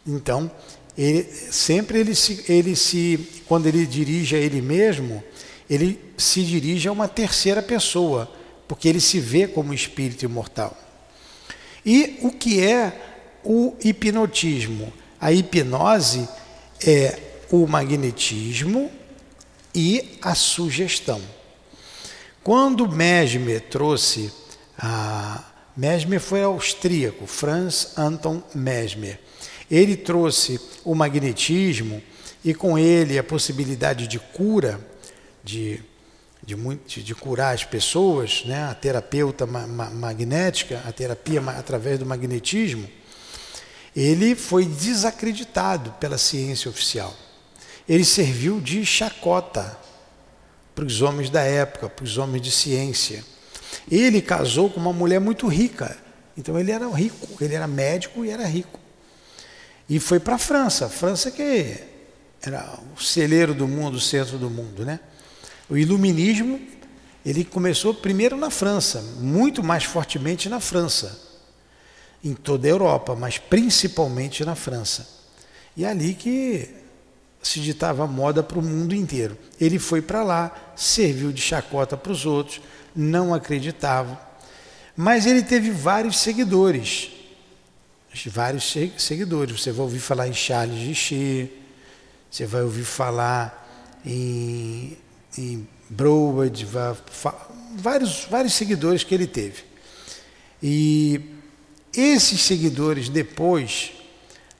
[0.05, 0.51] Então,
[0.97, 5.23] ele, sempre ele se, ele se, quando ele dirige a ele mesmo,
[5.69, 8.31] ele se dirige a uma terceira pessoa,
[8.67, 10.77] porque ele se vê como espírito imortal.
[11.85, 13.01] E o que é
[13.43, 14.91] o hipnotismo?
[15.19, 16.27] A hipnose
[16.85, 18.91] é o magnetismo
[19.73, 21.21] e a sugestão.
[22.43, 24.31] Quando Mesmer trouxe
[24.77, 25.43] a
[25.75, 29.19] Mesmer foi austríaco, Franz Anton Mesmer.
[29.69, 32.01] Ele trouxe o magnetismo
[32.43, 34.79] e com ele a possibilidade de cura,
[35.43, 35.81] de,
[36.43, 36.55] de,
[37.03, 38.63] de curar as pessoas, né?
[38.63, 42.87] a terapeuta ma ma magnética, a terapia através do magnetismo,
[43.95, 47.15] ele foi desacreditado pela ciência oficial.
[47.87, 49.77] Ele serviu de chacota
[50.73, 53.23] para os homens da época, para os homens de ciência.
[53.89, 55.95] Ele casou com uma mulher muito rica.
[56.35, 58.79] Então ele era rico, ele era médico e era rico.
[59.89, 61.77] E foi para a França, França que
[62.41, 64.99] era o celeiro do mundo, o centro do mundo, né?
[65.69, 66.59] O iluminismo,
[67.25, 71.19] ele começou primeiro na França, muito mais fortemente na França,
[72.23, 75.07] em toda a Europa, mas principalmente na França.
[75.75, 76.69] E é ali que
[77.41, 79.37] se ditava moda para o mundo inteiro.
[79.59, 82.61] Ele foi para lá, serviu de chacota para os outros,
[82.95, 84.17] não acreditavam.
[84.95, 87.12] Mas ele teve vários seguidores.
[88.27, 89.61] Vários seguidores.
[89.61, 91.49] Você vai ouvir falar em Charles Richer,
[92.29, 94.97] você vai ouvir falar em,
[95.37, 96.67] em Broward,
[97.75, 99.63] vários, vários seguidores que ele teve.
[100.61, 101.21] E
[101.95, 103.91] esses seguidores depois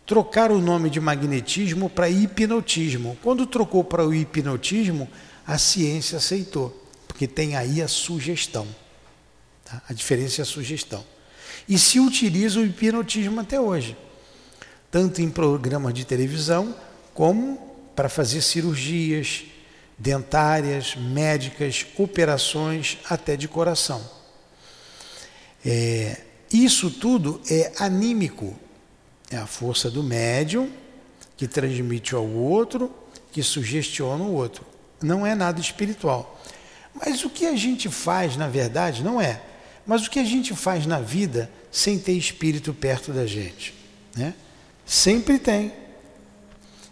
[0.06, 3.18] trocaram o nome de magnetismo para hipnotismo.
[3.22, 5.10] Quando trocou para o hipnotismo,
[5.46, 6.84] a ciência aceitou
[7.14, 8.68] porque tem aí a sugestão.
[9.64, 9.82] Tá?
[9.88, 11.06] A diferença é a sugestão.
[11.68, 13.98] E se utiliza o hipnotismo até hoje,
[14.92, 16.76] tanto em programas de televisão,
[17.14, 17.58] como
[17.96, 19.46] para fazer cirurgias
[19.98, 24.02] dentárias, médicas, operações até de coração.
[25.66, 28.54] É, isso tudo é anímico,
[29.32, 30.70] é a força do médium
[31.38, 32.94] que transmite ao outro,
[33.32, 34.66] que sugestiona o outro.
[35.02, 36.40] Não é nada espiritual.
[36.94, 39.42] Mas o que a gente faz, na verdade, não é.
[39.86, 43.74] Mas o que a gente faz na vida sem ter espírito perto da gente?
[44.16, 44.34] Né?
[44.86, 45.74] Sempre tem.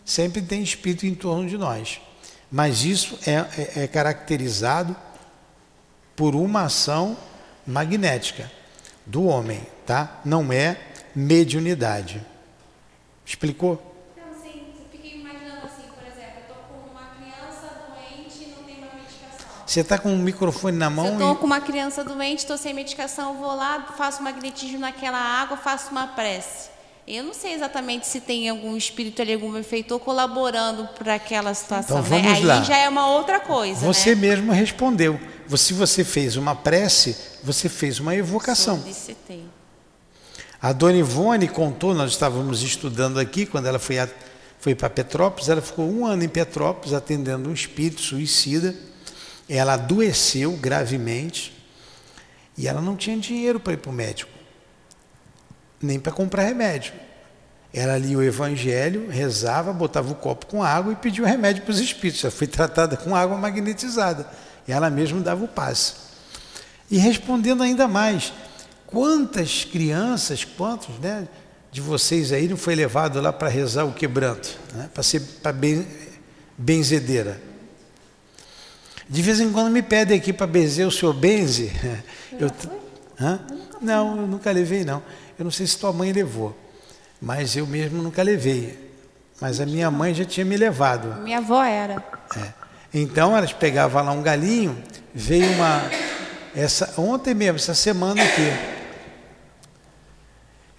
[0.05, 2.01] Sempre tem espírito em torno de nós.
[2.51, 4.95] Mas isso é, é, é caracterizado
[6.15, 7.17] por uma ação
[7.65, 8.51] magnética
[9.05, 10.21] do homem, tá?
[10.25, 10.77] Não é
[11.15, 12.25] mediunidade.
[13.25, 13.90] Explicou?
[19.71, 21.05] Você está com o microfone na mão?
[21.05, 21.35] Se eu estou e...
[21.37, 26.07] com uma criança doente, estou sem medicação, vou lá, faço magnetismo naquela água, faço uma
[26.07, 26.69] prece.
[27.07, 31.99] Eu não sei exatamente se tem algum espírito ali, algum efeitor colaborando para aquela situação.
[31.99, 32.45] Então vamos né?
[32.45, 32.59] lá.
[32.59, 33.79] Aí já é uma outra coisa.
[33.85, 34.19] Você né?
[34.19, 35.17] mesmo respondeu.
[35.55, 38.77] Se você fez uma prece, você fez uma evocação.
[38.77, 39.45] Solicitei.
[40.61, 43.95] A dona Ivone contou, nós estávamos estudando aqui, quando ela foi,
[44.59, 48.90] foi para Petrópolis, ela ficou um ano em Petrópolis atendendo um espírito suicida
[49.57, 51.53] ela adoeceu gravemente
[52.57, 54.31] e ela não tinha dinheiro para ir para o médico,
[55.81, 56.93] nem para comprar remédio.
[57.73, 61.71] Ela lia o evangelho, rezava, botava o copo com água e pedia o remédio para
[61.71, 62.23] os espíritos.
[62.23, 64.25] Ela foi tratada com água magnetizada.
[64.67, 65.93] E ela mesma dava o passe.
[66.89, 68.33] E respondendo ainda mais,
[68.87, 71.27] quantas crianças, quantos né,
[71.71, 75.53] de vocês aí não foi levado lá para rezar o quebranto, né, para ser para
[75.53, 75.87] ben,
[76.57, 77.50] benzedeira?
[79.11, 81.69] De vez em quando me pedem aqui para benzer o senhor benze.
[82.39, 82.49] Eu,
[83.19, 83.41] hã?
[83.81, 85.03] Não, eu nunca levei não.
[85.37, 86.57] Eu não sei se tua mãe levou,
[87.19, 88.79] mas eu mesmo nunca levei.
[89.41, 91.21] Mas a minha mãe já tinha me levado.
[91.21, 92.01] Minha avó era.
[92.37, 92.53] É.
[92.93, 94.81] Então elas pegavam lá um galinho,
[95.13, 95.81] veio uma
[96.55, 98.49] essa ontem mesmo, essa semana aqui.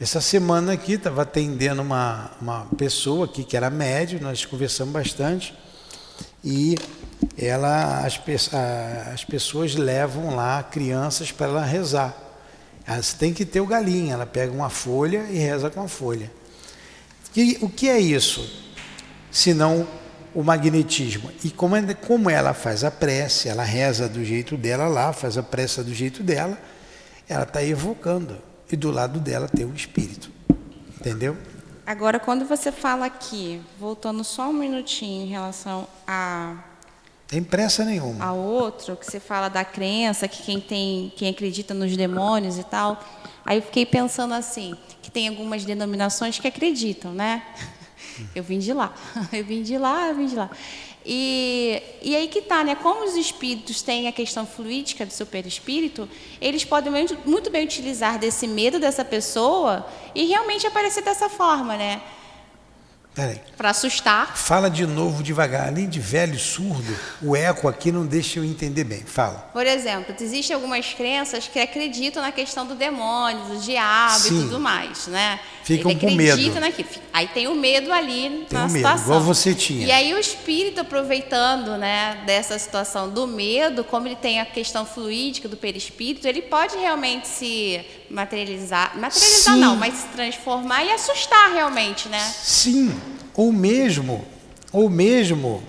[0.01, 5.55] Essa semana aqui estava atendendo uma, uma pessoa aqui que era médio, nós conversamos bastante
[6.45, 6.77] e
[7.37, 8.21] ela, as,
[9.13, 12.17] as pessoas levam lá crianças para ela rezar.
[12.87, 16.31] Elas têm que ter o galinho, ela pega uma folha e reza com a folha.
[17.35, 18.67] E, o que é isso?
[19.31, 19.87] Senão
[20.35, 21.31] o magnetismo.
[21.45, 25.39] E como, é, como ela faz a prece, ela reza do jeito dela lá, faz
[25.39, 26.59] a prece do jeito dela,
[27.29, 28.39] ela está evocando.
[28.71, 30.31] E do lado dela tem um espírito.
[30.99, 31.37] Entendeu?
[31.87, 36.57] Agora, quando você fala aqui, voltando só um minutinho em relação a
[37.27, 38.23] tem pressa nenhuma.
[38.23, 42.65] A outro, que você fala da crença, que quem tem, quem acredita nos demônios e
[42.65, 43.03] tal.
[43.43, 47.43] Aí eu fiquei pensando assim, que tem algumas denominações que acreditam, né?
[48.35, 48.93] Eu vim de lá.
[49.33, 50.51] Eu vim de lá, eu vim de lá.
[51.05, 52.75] E, e aí que tá, né?
[52.75, 56.09] Como os espíritos têm a questão fluídica do superespírito,
[56.41, 56.93] eles podem
[57.25, 62.01] muito bem utilizar desse medo dessa pessoa e realmente aparecer dessa forma, né?
[63.57, 64.37] Para assustar.
[64.37, 65.69] Fala de novo devagar.
[65.69, 69.01] Além de velho surdo, o eco aqui não deixa eu entender bem.
[69.01, 69.51] Fala.
[69.53, 74.39] Por exemplo, existem algumas crenças que acreditam na questão do demônio, do diabo Sim.
[74.39, 75.39] e tudo mais, né?
[75.63, 76.61] Ficam Ele com medo.
[76.61, 76.89] Naquilo.
[77.13, 79.05] Aí tem o medo ali tem na medo, situação.
[79.05, 79.87] Igual você tinha.
[79.87, 84.85] E aí o espírito aproveitando, né, dessa situação do medo, como ele tem a questão
[84.87, 89.61] fluídica do perispírito, ele pode realmente se materializar, materializar Sim.
[89.61, 92.21] não, mas se transformar e assustar realmente, né?
[92.21, 92.93] Sim
[93.35, 94.25] ou mesmo,
[94.73, 95.63] ou mesmo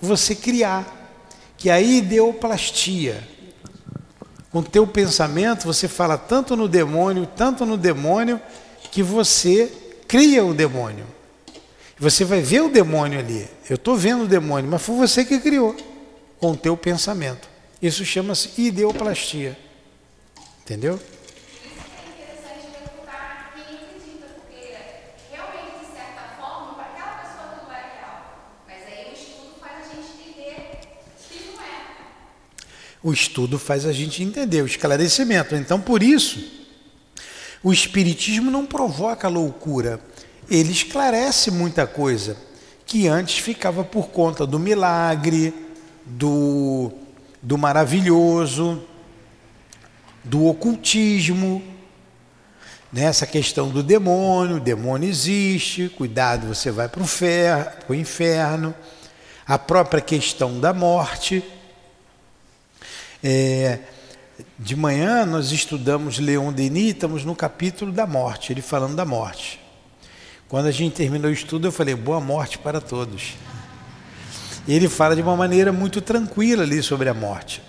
[0.00, 0.94] você criar,
[1.56, 3.26] que a ideoplastia.
[4.50, 8.40] Com teu pensamento, você fala tanto no demônio, tanto no demônio,
[8.90, 9.70] que você
[10.08, 11.06] cria o demônio.
[11.98, 13.48] Você vai ver o demônio ali.
[13.68, 15.74] Eu estou vendo o demônio, mas foi você que criou
[16.38, 17.48] com o teu pensamento.
[17.80, 19.58] Isso chama-se ideoplastia.
[20.62, 21.00] Entendeu?
[33.06, 35.54] O estudo faz a gente entender, o esclarecimento.
[35.54, 36.44] Então, por isso,
[37.62, 40.00] o Espiritismo não provoca loucura,
[40.50, 42.36] ele esclarece muita coisa
[42.84, 45.54] que antes ficava por conta do milagre,
[46.04, 46.90] do,
[47.40, 48.82] do maravilhoso,
[50.24, 51.62] do ocultismo,
[52.92, 53.30] nessa né?
[53.30, 57.04] questão do demônio, o demônio existe, cuidado, você vai para
[57.88, 58.74] o inferno,
[59.46, 61.44] a própria questão da morte.
[63.22, 63.78] É,
[64.58, 69.60] de manhã nós estudamos Leon Denis, estamos no capítulo da morte, ele falando da morte.
[70.48, 73.34] Quando a gente terminou o estudo, eu falei, boa morte para todos.
[74.66, 77.62] E ele fala de uma maneira muito tranquila ali sobre a morte.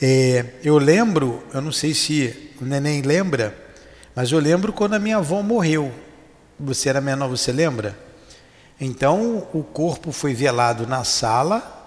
[0.00, 3.54] É, eu lembro, eu não sei se o neném lembra,
[4.14, 5.92] mas eu lembro quando a minha avó morreu.
[6.58, 7.98] Você era menor, você lembra?
[8.80, 11.79] Então o corpo foi velado na sala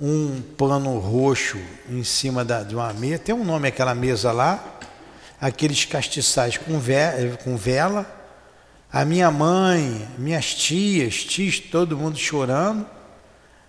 [0.00, 4.78] um pano roxo em cima da, de uma mesa, tem um nome aquela mesa lá,
[5.40, 6.94] aqueles castiçais com, ve,
[7.42, 8.06] com vela,
[8.92, 12.86] a minha mãe, minhas tias, tios, todo mundo chorando,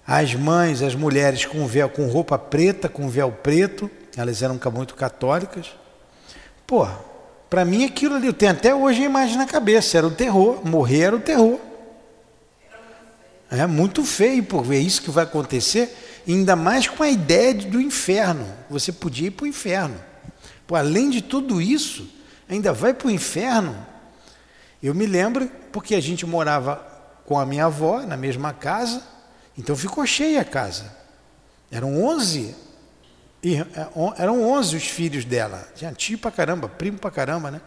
[0.06, 4.96] as mães, as mulheres com véu, com roupa preta, com véu preto, elas eram muito
[4.96, 5.68] católicas.
[6.66, 6.88] Pô,
[7.50, 10.66] para mim aquilo ali, eu tenho até hoje a imagem na cabeça, era o terror,
[10.66, 11.60] morrer era o terror.
[13.52, 17.82] É muito feio por ver isso que vai acontecer ainda mais com a ideia do
[17.82, 18.46] inferno.
[18.70, 20.00] Você podia ir para o inferno.
[20.72, 22.08] Além de tudo isso,
[22.48, 23.76] ainda vai para o inferno.
[24.82, 26.76] Eu me lembro porque a gente morava
[27.26, 29.04] com a minha avó na mesma casa,
[29.58, 30.96] então ficou cheia a casa.
[31.72, 32.56] Eram 11,
[33.44, 33.66] é,
[34.18, 35.68] eram 11 os filhos dela.
[35.76, 37.62] Tinha tio para caramba, primo para caramba, né?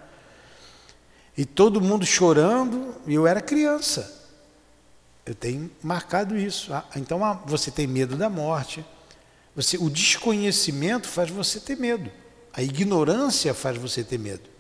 [1.36, 4.21] E todo mundo chorando, e eu era criança.
[5.24, 6.72] Eu tenho marcado isso.
[6.72, 8.84] Ah, então ah, você tem medo da morte.
[9.54, 12.10] Você, o desconhecimento faz você ter medo.
[12.52, 14.50] A ignorância faz você ter medo.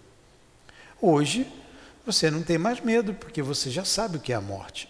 [1.00, 1.50] Hoje
[2.06, 4.88] você não tem mais medo porque você já sabe o que é a morte.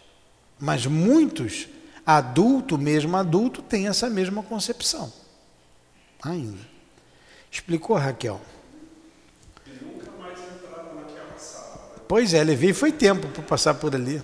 [0.59, 1.69] Mas muitos,
[2.05, 5.13] adulto mesmo adulto, têm essa mesma concepção.
[6.23, 6.61] Ainda.
[7.51, 8.41] Explicou, Raquel?
[9.81, 12.05] nunca mais entrava naquela sala.
[12.09, 14.23] Pois é, levei foi tempo para passar por ali.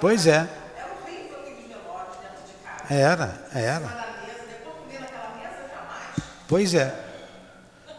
[0.00, 0.48] Pois é.
[2.90, 4.08] Era, era.
[6.46, 6.94] Pois é.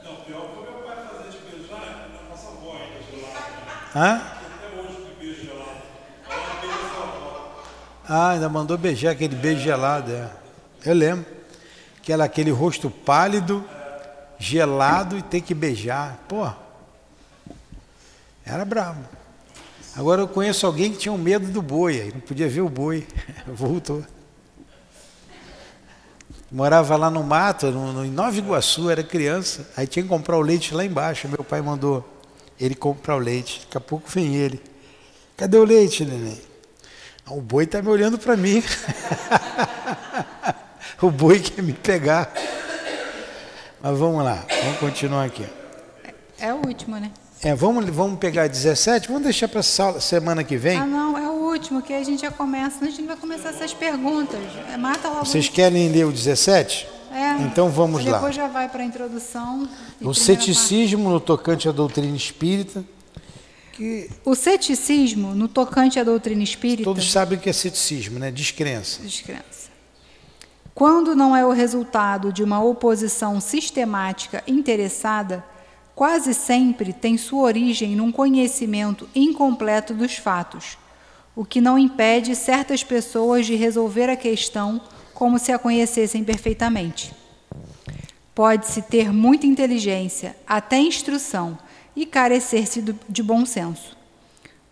[0.04, 2.76] Não, pior foi meu pai fazer de beijar na nossa avó.
[3.96, 4.16] Hã?
[4.16, 5.82] Até hoje que beijo gelado.
[6.28, 7.64] Ela beija sua avó.
[8.08, 10.30] Ah, ainda mandou beijar aquele beijo gelado, é.
[10.84, 11.26] Eu lembro.
[12.02, 13.64] Que era aquele rosto pálido,
[14.40, 16.18] gelado e ter que beijar.
[16.28, 16.50] Pô.
[18.44, 19.19] Era bravo.
[19.96, 22.70] Agora eu conheço alguém que tinha um medo do boi, aí não podia ver o
[22.70, 23.08] boi,
[23.48, 24.04] voltou.
[26.52, 30.38] Morava lá no mato, no, no, em Nova Iguaçu, era criança, aí tinha que comprar
[30.38, 31.28] o leite lá embaixo.
[31.28, 32.08] Meu pai mandou
[32.60, 33.62] ele comprar o leite.
[33.66, 34.62] Daqui a pouco vem ele.
[35.38, 36.42] Cadê o leite, neném?
[37.28, 38.64] O boi está me olhando para mim.
[41.02, 42.34] o boi quer me pegar.
[43.82, 45.46] Mas vamos lá, vamos continuar aqui.
[46.40, 47.12] É o último, né?
[47.42, 50.78] É, vamos, vamos pegar 17, vamos deixar para semana que vem.
[50.78, 52.84] Ah, não, é o último, que aí a gente já começa.
[52.84, 54.40] A gente não vai começar essas perguntas.
[54.78, 55.26] Mata logo.
[55.26, 56.86] Vocês querem ler o 17?
[57.12, 57.42] É.
[57.44, 58.18] Então vamos lá.
[58.18, 59.70] Depois já vai para a introdução.
[60.02, 62.84] O ceticismo no tocante à doutrina espírita,
[63.72, 64.22] que parte.
[64.26, 66.84] O ceticismo, no tocante à doutrina espírita.
[66.84, 68.32] todos sabem o que é ceticismo, né?
[68.32, 69.02] Descrença.
[69.02, 69.70] Descrença.
[70.76, 75.44] Quando não é o resultado de uma oposição sistemática interessada,
[76.00, 80.78] quase sempre tem sua origem num conhecimento incompleto dos fatos,
[81.36, 84.80] o que não impede certas pessoas de resolver a questão
[85.14, 87.14] como se a conhecessem perfeitamente.
[88.34, 91.60] Pode-se ter muita inteligência, até instrução,
[91.94, 93.98] e carecer-se de bom senso.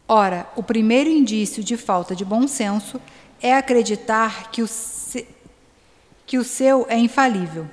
[0.08, 3.02] Ora, o primeiro indício de falta de bom senso
[3.42, 5.28] é acreditar que o, se-
[6.26, 7.68] que o seu é infalível.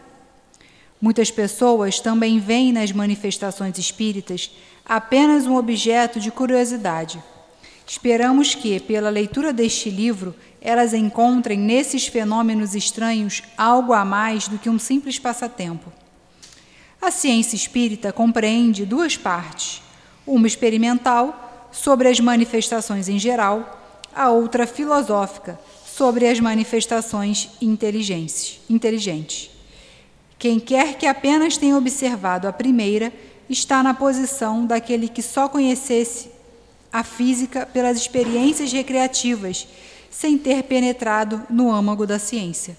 [1.04, 4.50] Muitas pessoas também veem nas manifestações espíritas
[4.86, 7.22] apenas um objeto de curiosidade.
[7.86, 14.56] Esperamos que, pela leitura deste livro, elas encontrem nesses fenômenos estranhos algo a mais do
[14.56, 15.92] que um simples passatempo.
[17.02, 19.82] A ciência espírita compreende duas partes:
[20.26, 23.78] uma experimental, sobre as manifestações em geral,
[24.16, 29.53] a outra filosófica, sobre as manifestações inteligentes.
[30.44, 33.10] Quem quer que apenas tenha observado a primeira
[33.48, 36.30] está na posição daquele que só conhecesse
[36.92, 39.66] a física pelas experiências recreativas,
[40.10, 42.76] sem ter penetrado no âmago da ciência.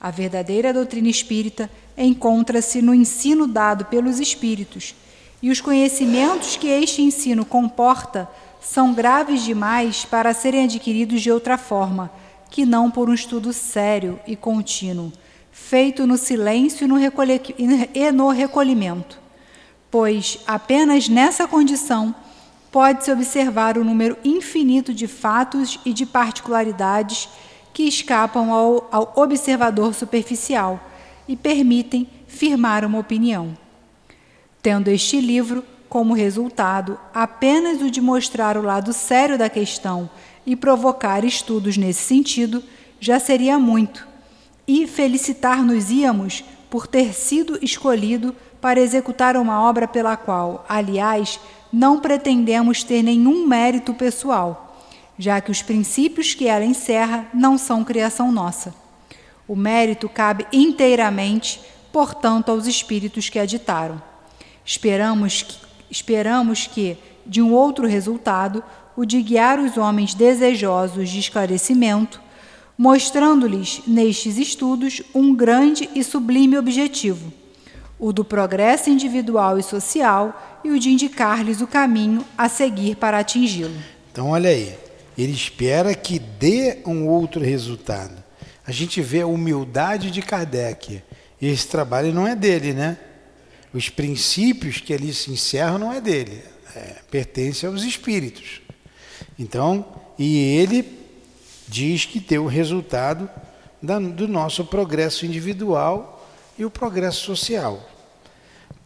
[0.00, 1.68] A verdadeira doutrina espírita
[1.98, 4.94] encontra-se no ensino dado pelos espíritos,
[5.42, 8.30] e os conhecimentos que este ensino comporta
[8.60, 12.08] são graves demais para serem adquiridos de outra forma,
[12.48, 15.12] que não por um estudo sério e contínuo,
[15.74, 19.18] feito no silêncio e no, recolhimento.
[19.90, 22.14] Pois apenas nessa condição
[22.70, 27.28] pode-se observar o número infinito de fatos e de particularidades
[27.72, 30.78] que escapam ao, ao observador superficial
[31.26, 33.58] e permitem firmar uma opinião.
[34.62, 40.08] Tendo este livro como resultado apenas o de mostrar o lado sério da questão
[40.46, 42.62] e provocar estudos nesse sentido,
[43.00, 44.13] já seria muito.
[44.66, 51.38] E felicitar-nos-íamos por ter sido escolhido para executar uma obra pela qual, aliás,
[51.72, 54.80] não pretendemos ter nenhum mérito pessoal,
[55.18, 58.74] já que os princípios que ela encerra não são criação nossa.
[59.46, 61.60] O mérito cabe inteiramente,
[61.92, 64.02] portanto, aos espíritos que a ditaram.
[64.64, 65.58] Esperamos que,
[65.90, 66.96] esperamos que,
[67.26, 68.64] de um outro resultado,
[68.96, 72.22] o de guiar os homens desejosos de esclarecimento,
[72.76, 77.32] mostrando-lhes nestes estudos um grande e sublime objetivo,
[77.98, 83.20] o do progresso individual e social e o de indicar-lhes o caminho a seguir para
[83.20, 83.76] atingi-lo.
[84.10, 84.76] Então, olha aí,
[85.16, 88.22] ele espera que dê um outro resultado.
[88.66, 91.02] A gente vê a humildade de Kardec.
[91.40, 92.98] Esse trabalho não é dele, né?
[93.72, 96.42] Os princípios que ali se encerram não é dele,
[96.74, 98.62] é, pertence aos espíritos.
[99.38, 99.84] Então,
[100.18, 101.03] e ele
[101.68, 103.28] diz que deu o resultado
[103.82, 106.26] da, do nosso progresso individual
[106.58, 107.80] e o progresso social.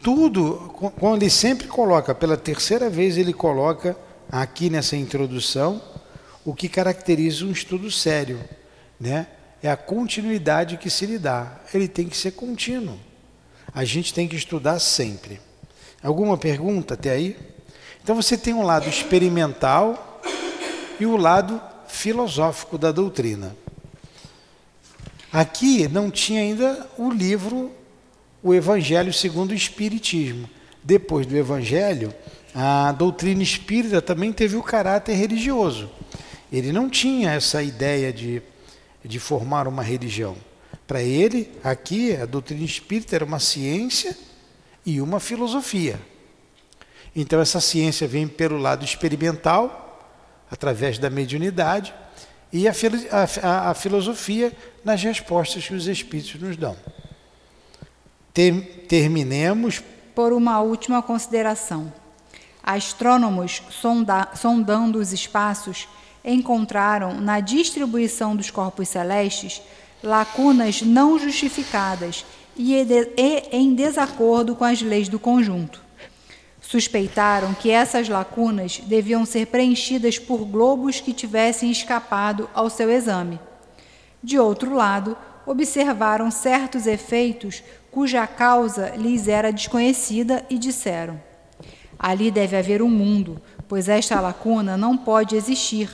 [0.01, 3.97] Tudo, quando ele sempre coloca, pela terceira vez ele coloca
[4.31, 5.81] aqui nessa introdução,
[6.45, 8.39] o que caracteriza um estudo sério,
[8.99, 9.27] né?
[9.61, 11.59] É a continuidade que se lhe dá.
[11.73, 12.97] Ele tem que ser contínuo.
[13.73, 15.41] A gente tem que estudar sempre.
[16.01, 17.37] Alguma pergunta até aí?
[18.01, 20.21] Então você tem um lado experimental
[20.97, 23.55] e o lado filosófico da doutrina.
[25.31, 27.71] Aqui não tinha ainda o livro
[28.41, 30.49] O Evangelho segundo o Espiritismo.
[30.83, 32.13] Depois do Evangelho,
[32.55, 35.89] a doutrina espírita também teve o caráter religioso.
[36.51, 38.41] Ele não tinha essa ideia de,
[39.03, 40.35] de formar uma religião.
[40.87, 44.17] Para ele, aqui, a doutrina espírita era uma ciência
[44.85, 45.99] e uma filosofia.
[47.15, 49.88] Então, essa ciência vem pelo lado experimental,
[50.51, 51.93] através da mediunidade,
[52.51, 52.73] e a,
[53.11, 54.51] a- a- filosofia
[54.83, 56.75] nas respostas que os espíritos nos dão.
[58.33, 59.81] Ter- terminemos
[60.15, 61.93] Por uma última consideração.
[62.63, 65.87] Astrônomos sonda- sondando os espaços
[66.25, 69.61] encontraram na distribuição dos corpos celestes
[70.03, 72.25] lacunas não justificadas
[72.57, 72.75] e
[73.51, 75.81] em desacordo com as leis do conjunto.
[76.69, 83.39] Suspeitaram que essas lacunas deviam ser preenchidas por globos que tivessem escapado ao seu exame.
[84.21, 85.17] De outro lado,
[85.47, 91.19] observaram certos efeitos cuja causa lhes era desconhecida e disseram:
[91.97, 95.89] Ali deve haver um mundo, pois esta lacuna não pode existir,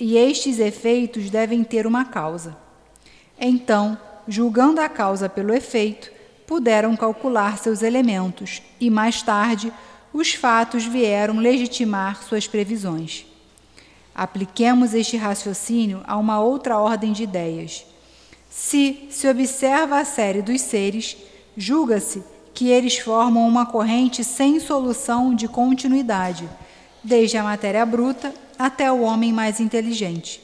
[0.00, 2.56] e estes efeitos devem ter uma causa.
[3.40, 3.96] Então,
[4.26, 6.10] julgando a causa pelo efeito,
[6.44, 9.72] puderam calcular seus elementos e, mais tarde,
[10.12, 13.26] os fatos vieram legitimar suas previsões.
[14.14, 17.86] Apliquemos este raciocínio a uma outra ordem de ideias.
[18.50, 21.16] Se se observa a série dos seres,
[21.56, 26.48] julga-se que eles formam uma corrente sem solução de continuidade,
[27.04, 30.42] desde a matéria bruta até o homem mais inteligente.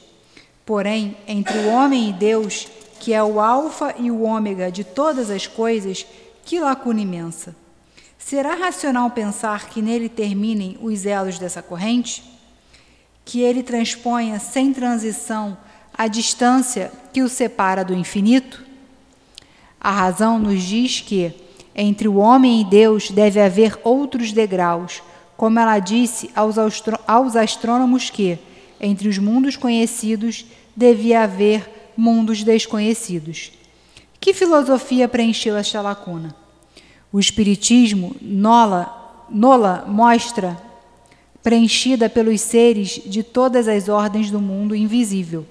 [0.65, 2.67] Porém, entre o homem e Deus,
[2.99, 6.05] que é o Alfa e o Ômega de todas as coisas,
[6.45, 7.64] que lacuna imensa!
[8.27, 12.23] Será racional pensar que nele terminem os elos dessa corrente?
[13.23, 15.55] Que ele transponha sem transição
[15.95, 18.65] a distância que o separa do infinito?
[19.79, 21.35] A razão nos diz que,
[21.75, 25.03] entre o homem e Deus, deve haver outros degraus,
[25.37, 26.55] como ela disse aos,
[27.05, 28.39] aos astrônomos que,
[28.81, 33.51] entre os mundos conhecidos, devia haver mundos desconhecidos.
[34.19, 36.44] Que filosofia preencheu esta lacuna?
[37.15, 40.61] O Espiritismo, nola, nola mostra
[41.41, 45.45] preenchida pelos seres de todas as ordens do mundo invisível.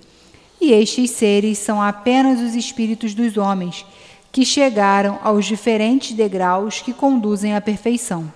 [0.61, 3.87] E estes seres são apenas os espíritos dos homens
[4.31, 8.31] que chegaram aos diferentes degraus que conduzem à perfeição.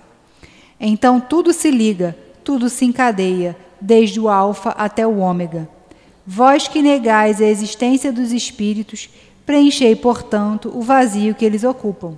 [0.79, 5.69] Então tudo se liga, tudo se encadeia, desde o Alfa até o Ômega.
[6.25, 9.07] Vós que negais a existência dos espíritos,
[9.45, 12.17] preenchei, portanto, o vazio que eles ocupam.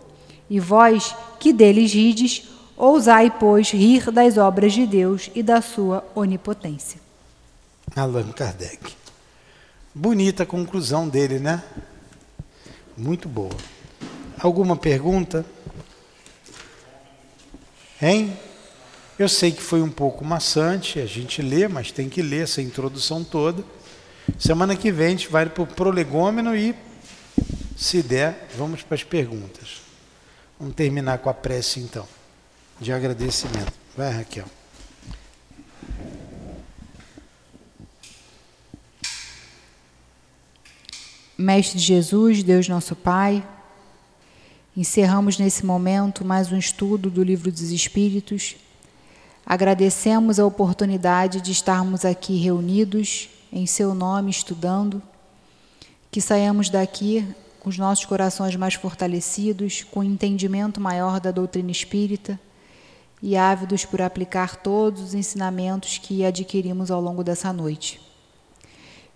[0.51, 2.43] E vós que deles rides,
[2.75, 6.99] ousai, pois, rir das obras de Deus e da sua onipotência.
[7.95, 8.93] Allan Kardec.
[9.95, 11.63] Bonita a conclusão dele, né?
[12.97, 13.55] Muito boa.
[14.37, 15.45] Alguma pergunta?
[18.01, 18.37] Hein?
[19.17, 22.61] Eu sei que foi um pouco maçante, a gente lê, mas tem que ler essa
[22.61, 23.63] introdução toda.
[24.37, 26.75] Semana que vem a gente vai para o prolegômeno e,
[27.77, 29.80] se der, vamos para as perguntas.
[30.61, 32.07] Vamos terminar com a prece então,
[32.79, 33.73] de agradecimento.
[33.97, 34.45] Vai, Raquel.
[41.35, 43.43] Mestre Jesus, Deus nosso Pai,
[44.77, 48.55] encerramos nesse momento mais um estudo do Livro dos Espíritos.
[49.43, 55.01] Agradecemos a oportunidade de estarmos aqui reunidos em Seu nome estudando,
[56.11, 57.27] que saiamos daqui
[57.61, 62.39] com os nossos corações mais fortalecidos, com entendimento maior da doutrina espírita
[63.21, 68.01] e ávidos por aplicar todos os ensinamentos que adquirimos ao longo dessa noite.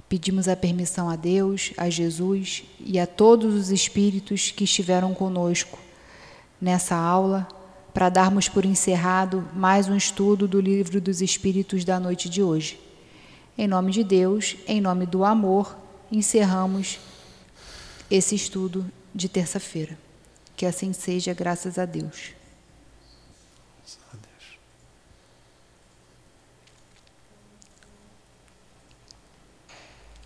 [0.08, 5.80] Pedimos a permissão a Deus, a Jesus e a todos os espíritos que estiveram conosco
[6.62, 7.48] nessa aula
[7.96, 12.80] para darmos por encerrado mais um estudo do Livro dos Espíritos da noite de hoje.
[13.58, 15.76] Em nome de Deus, em nome do amor,
[16.12, 17.00] encerramos
[18.10, 19.98] esse estudo de terça-feira.
[20.56, 22.35] Que assim seja, graças a Deus.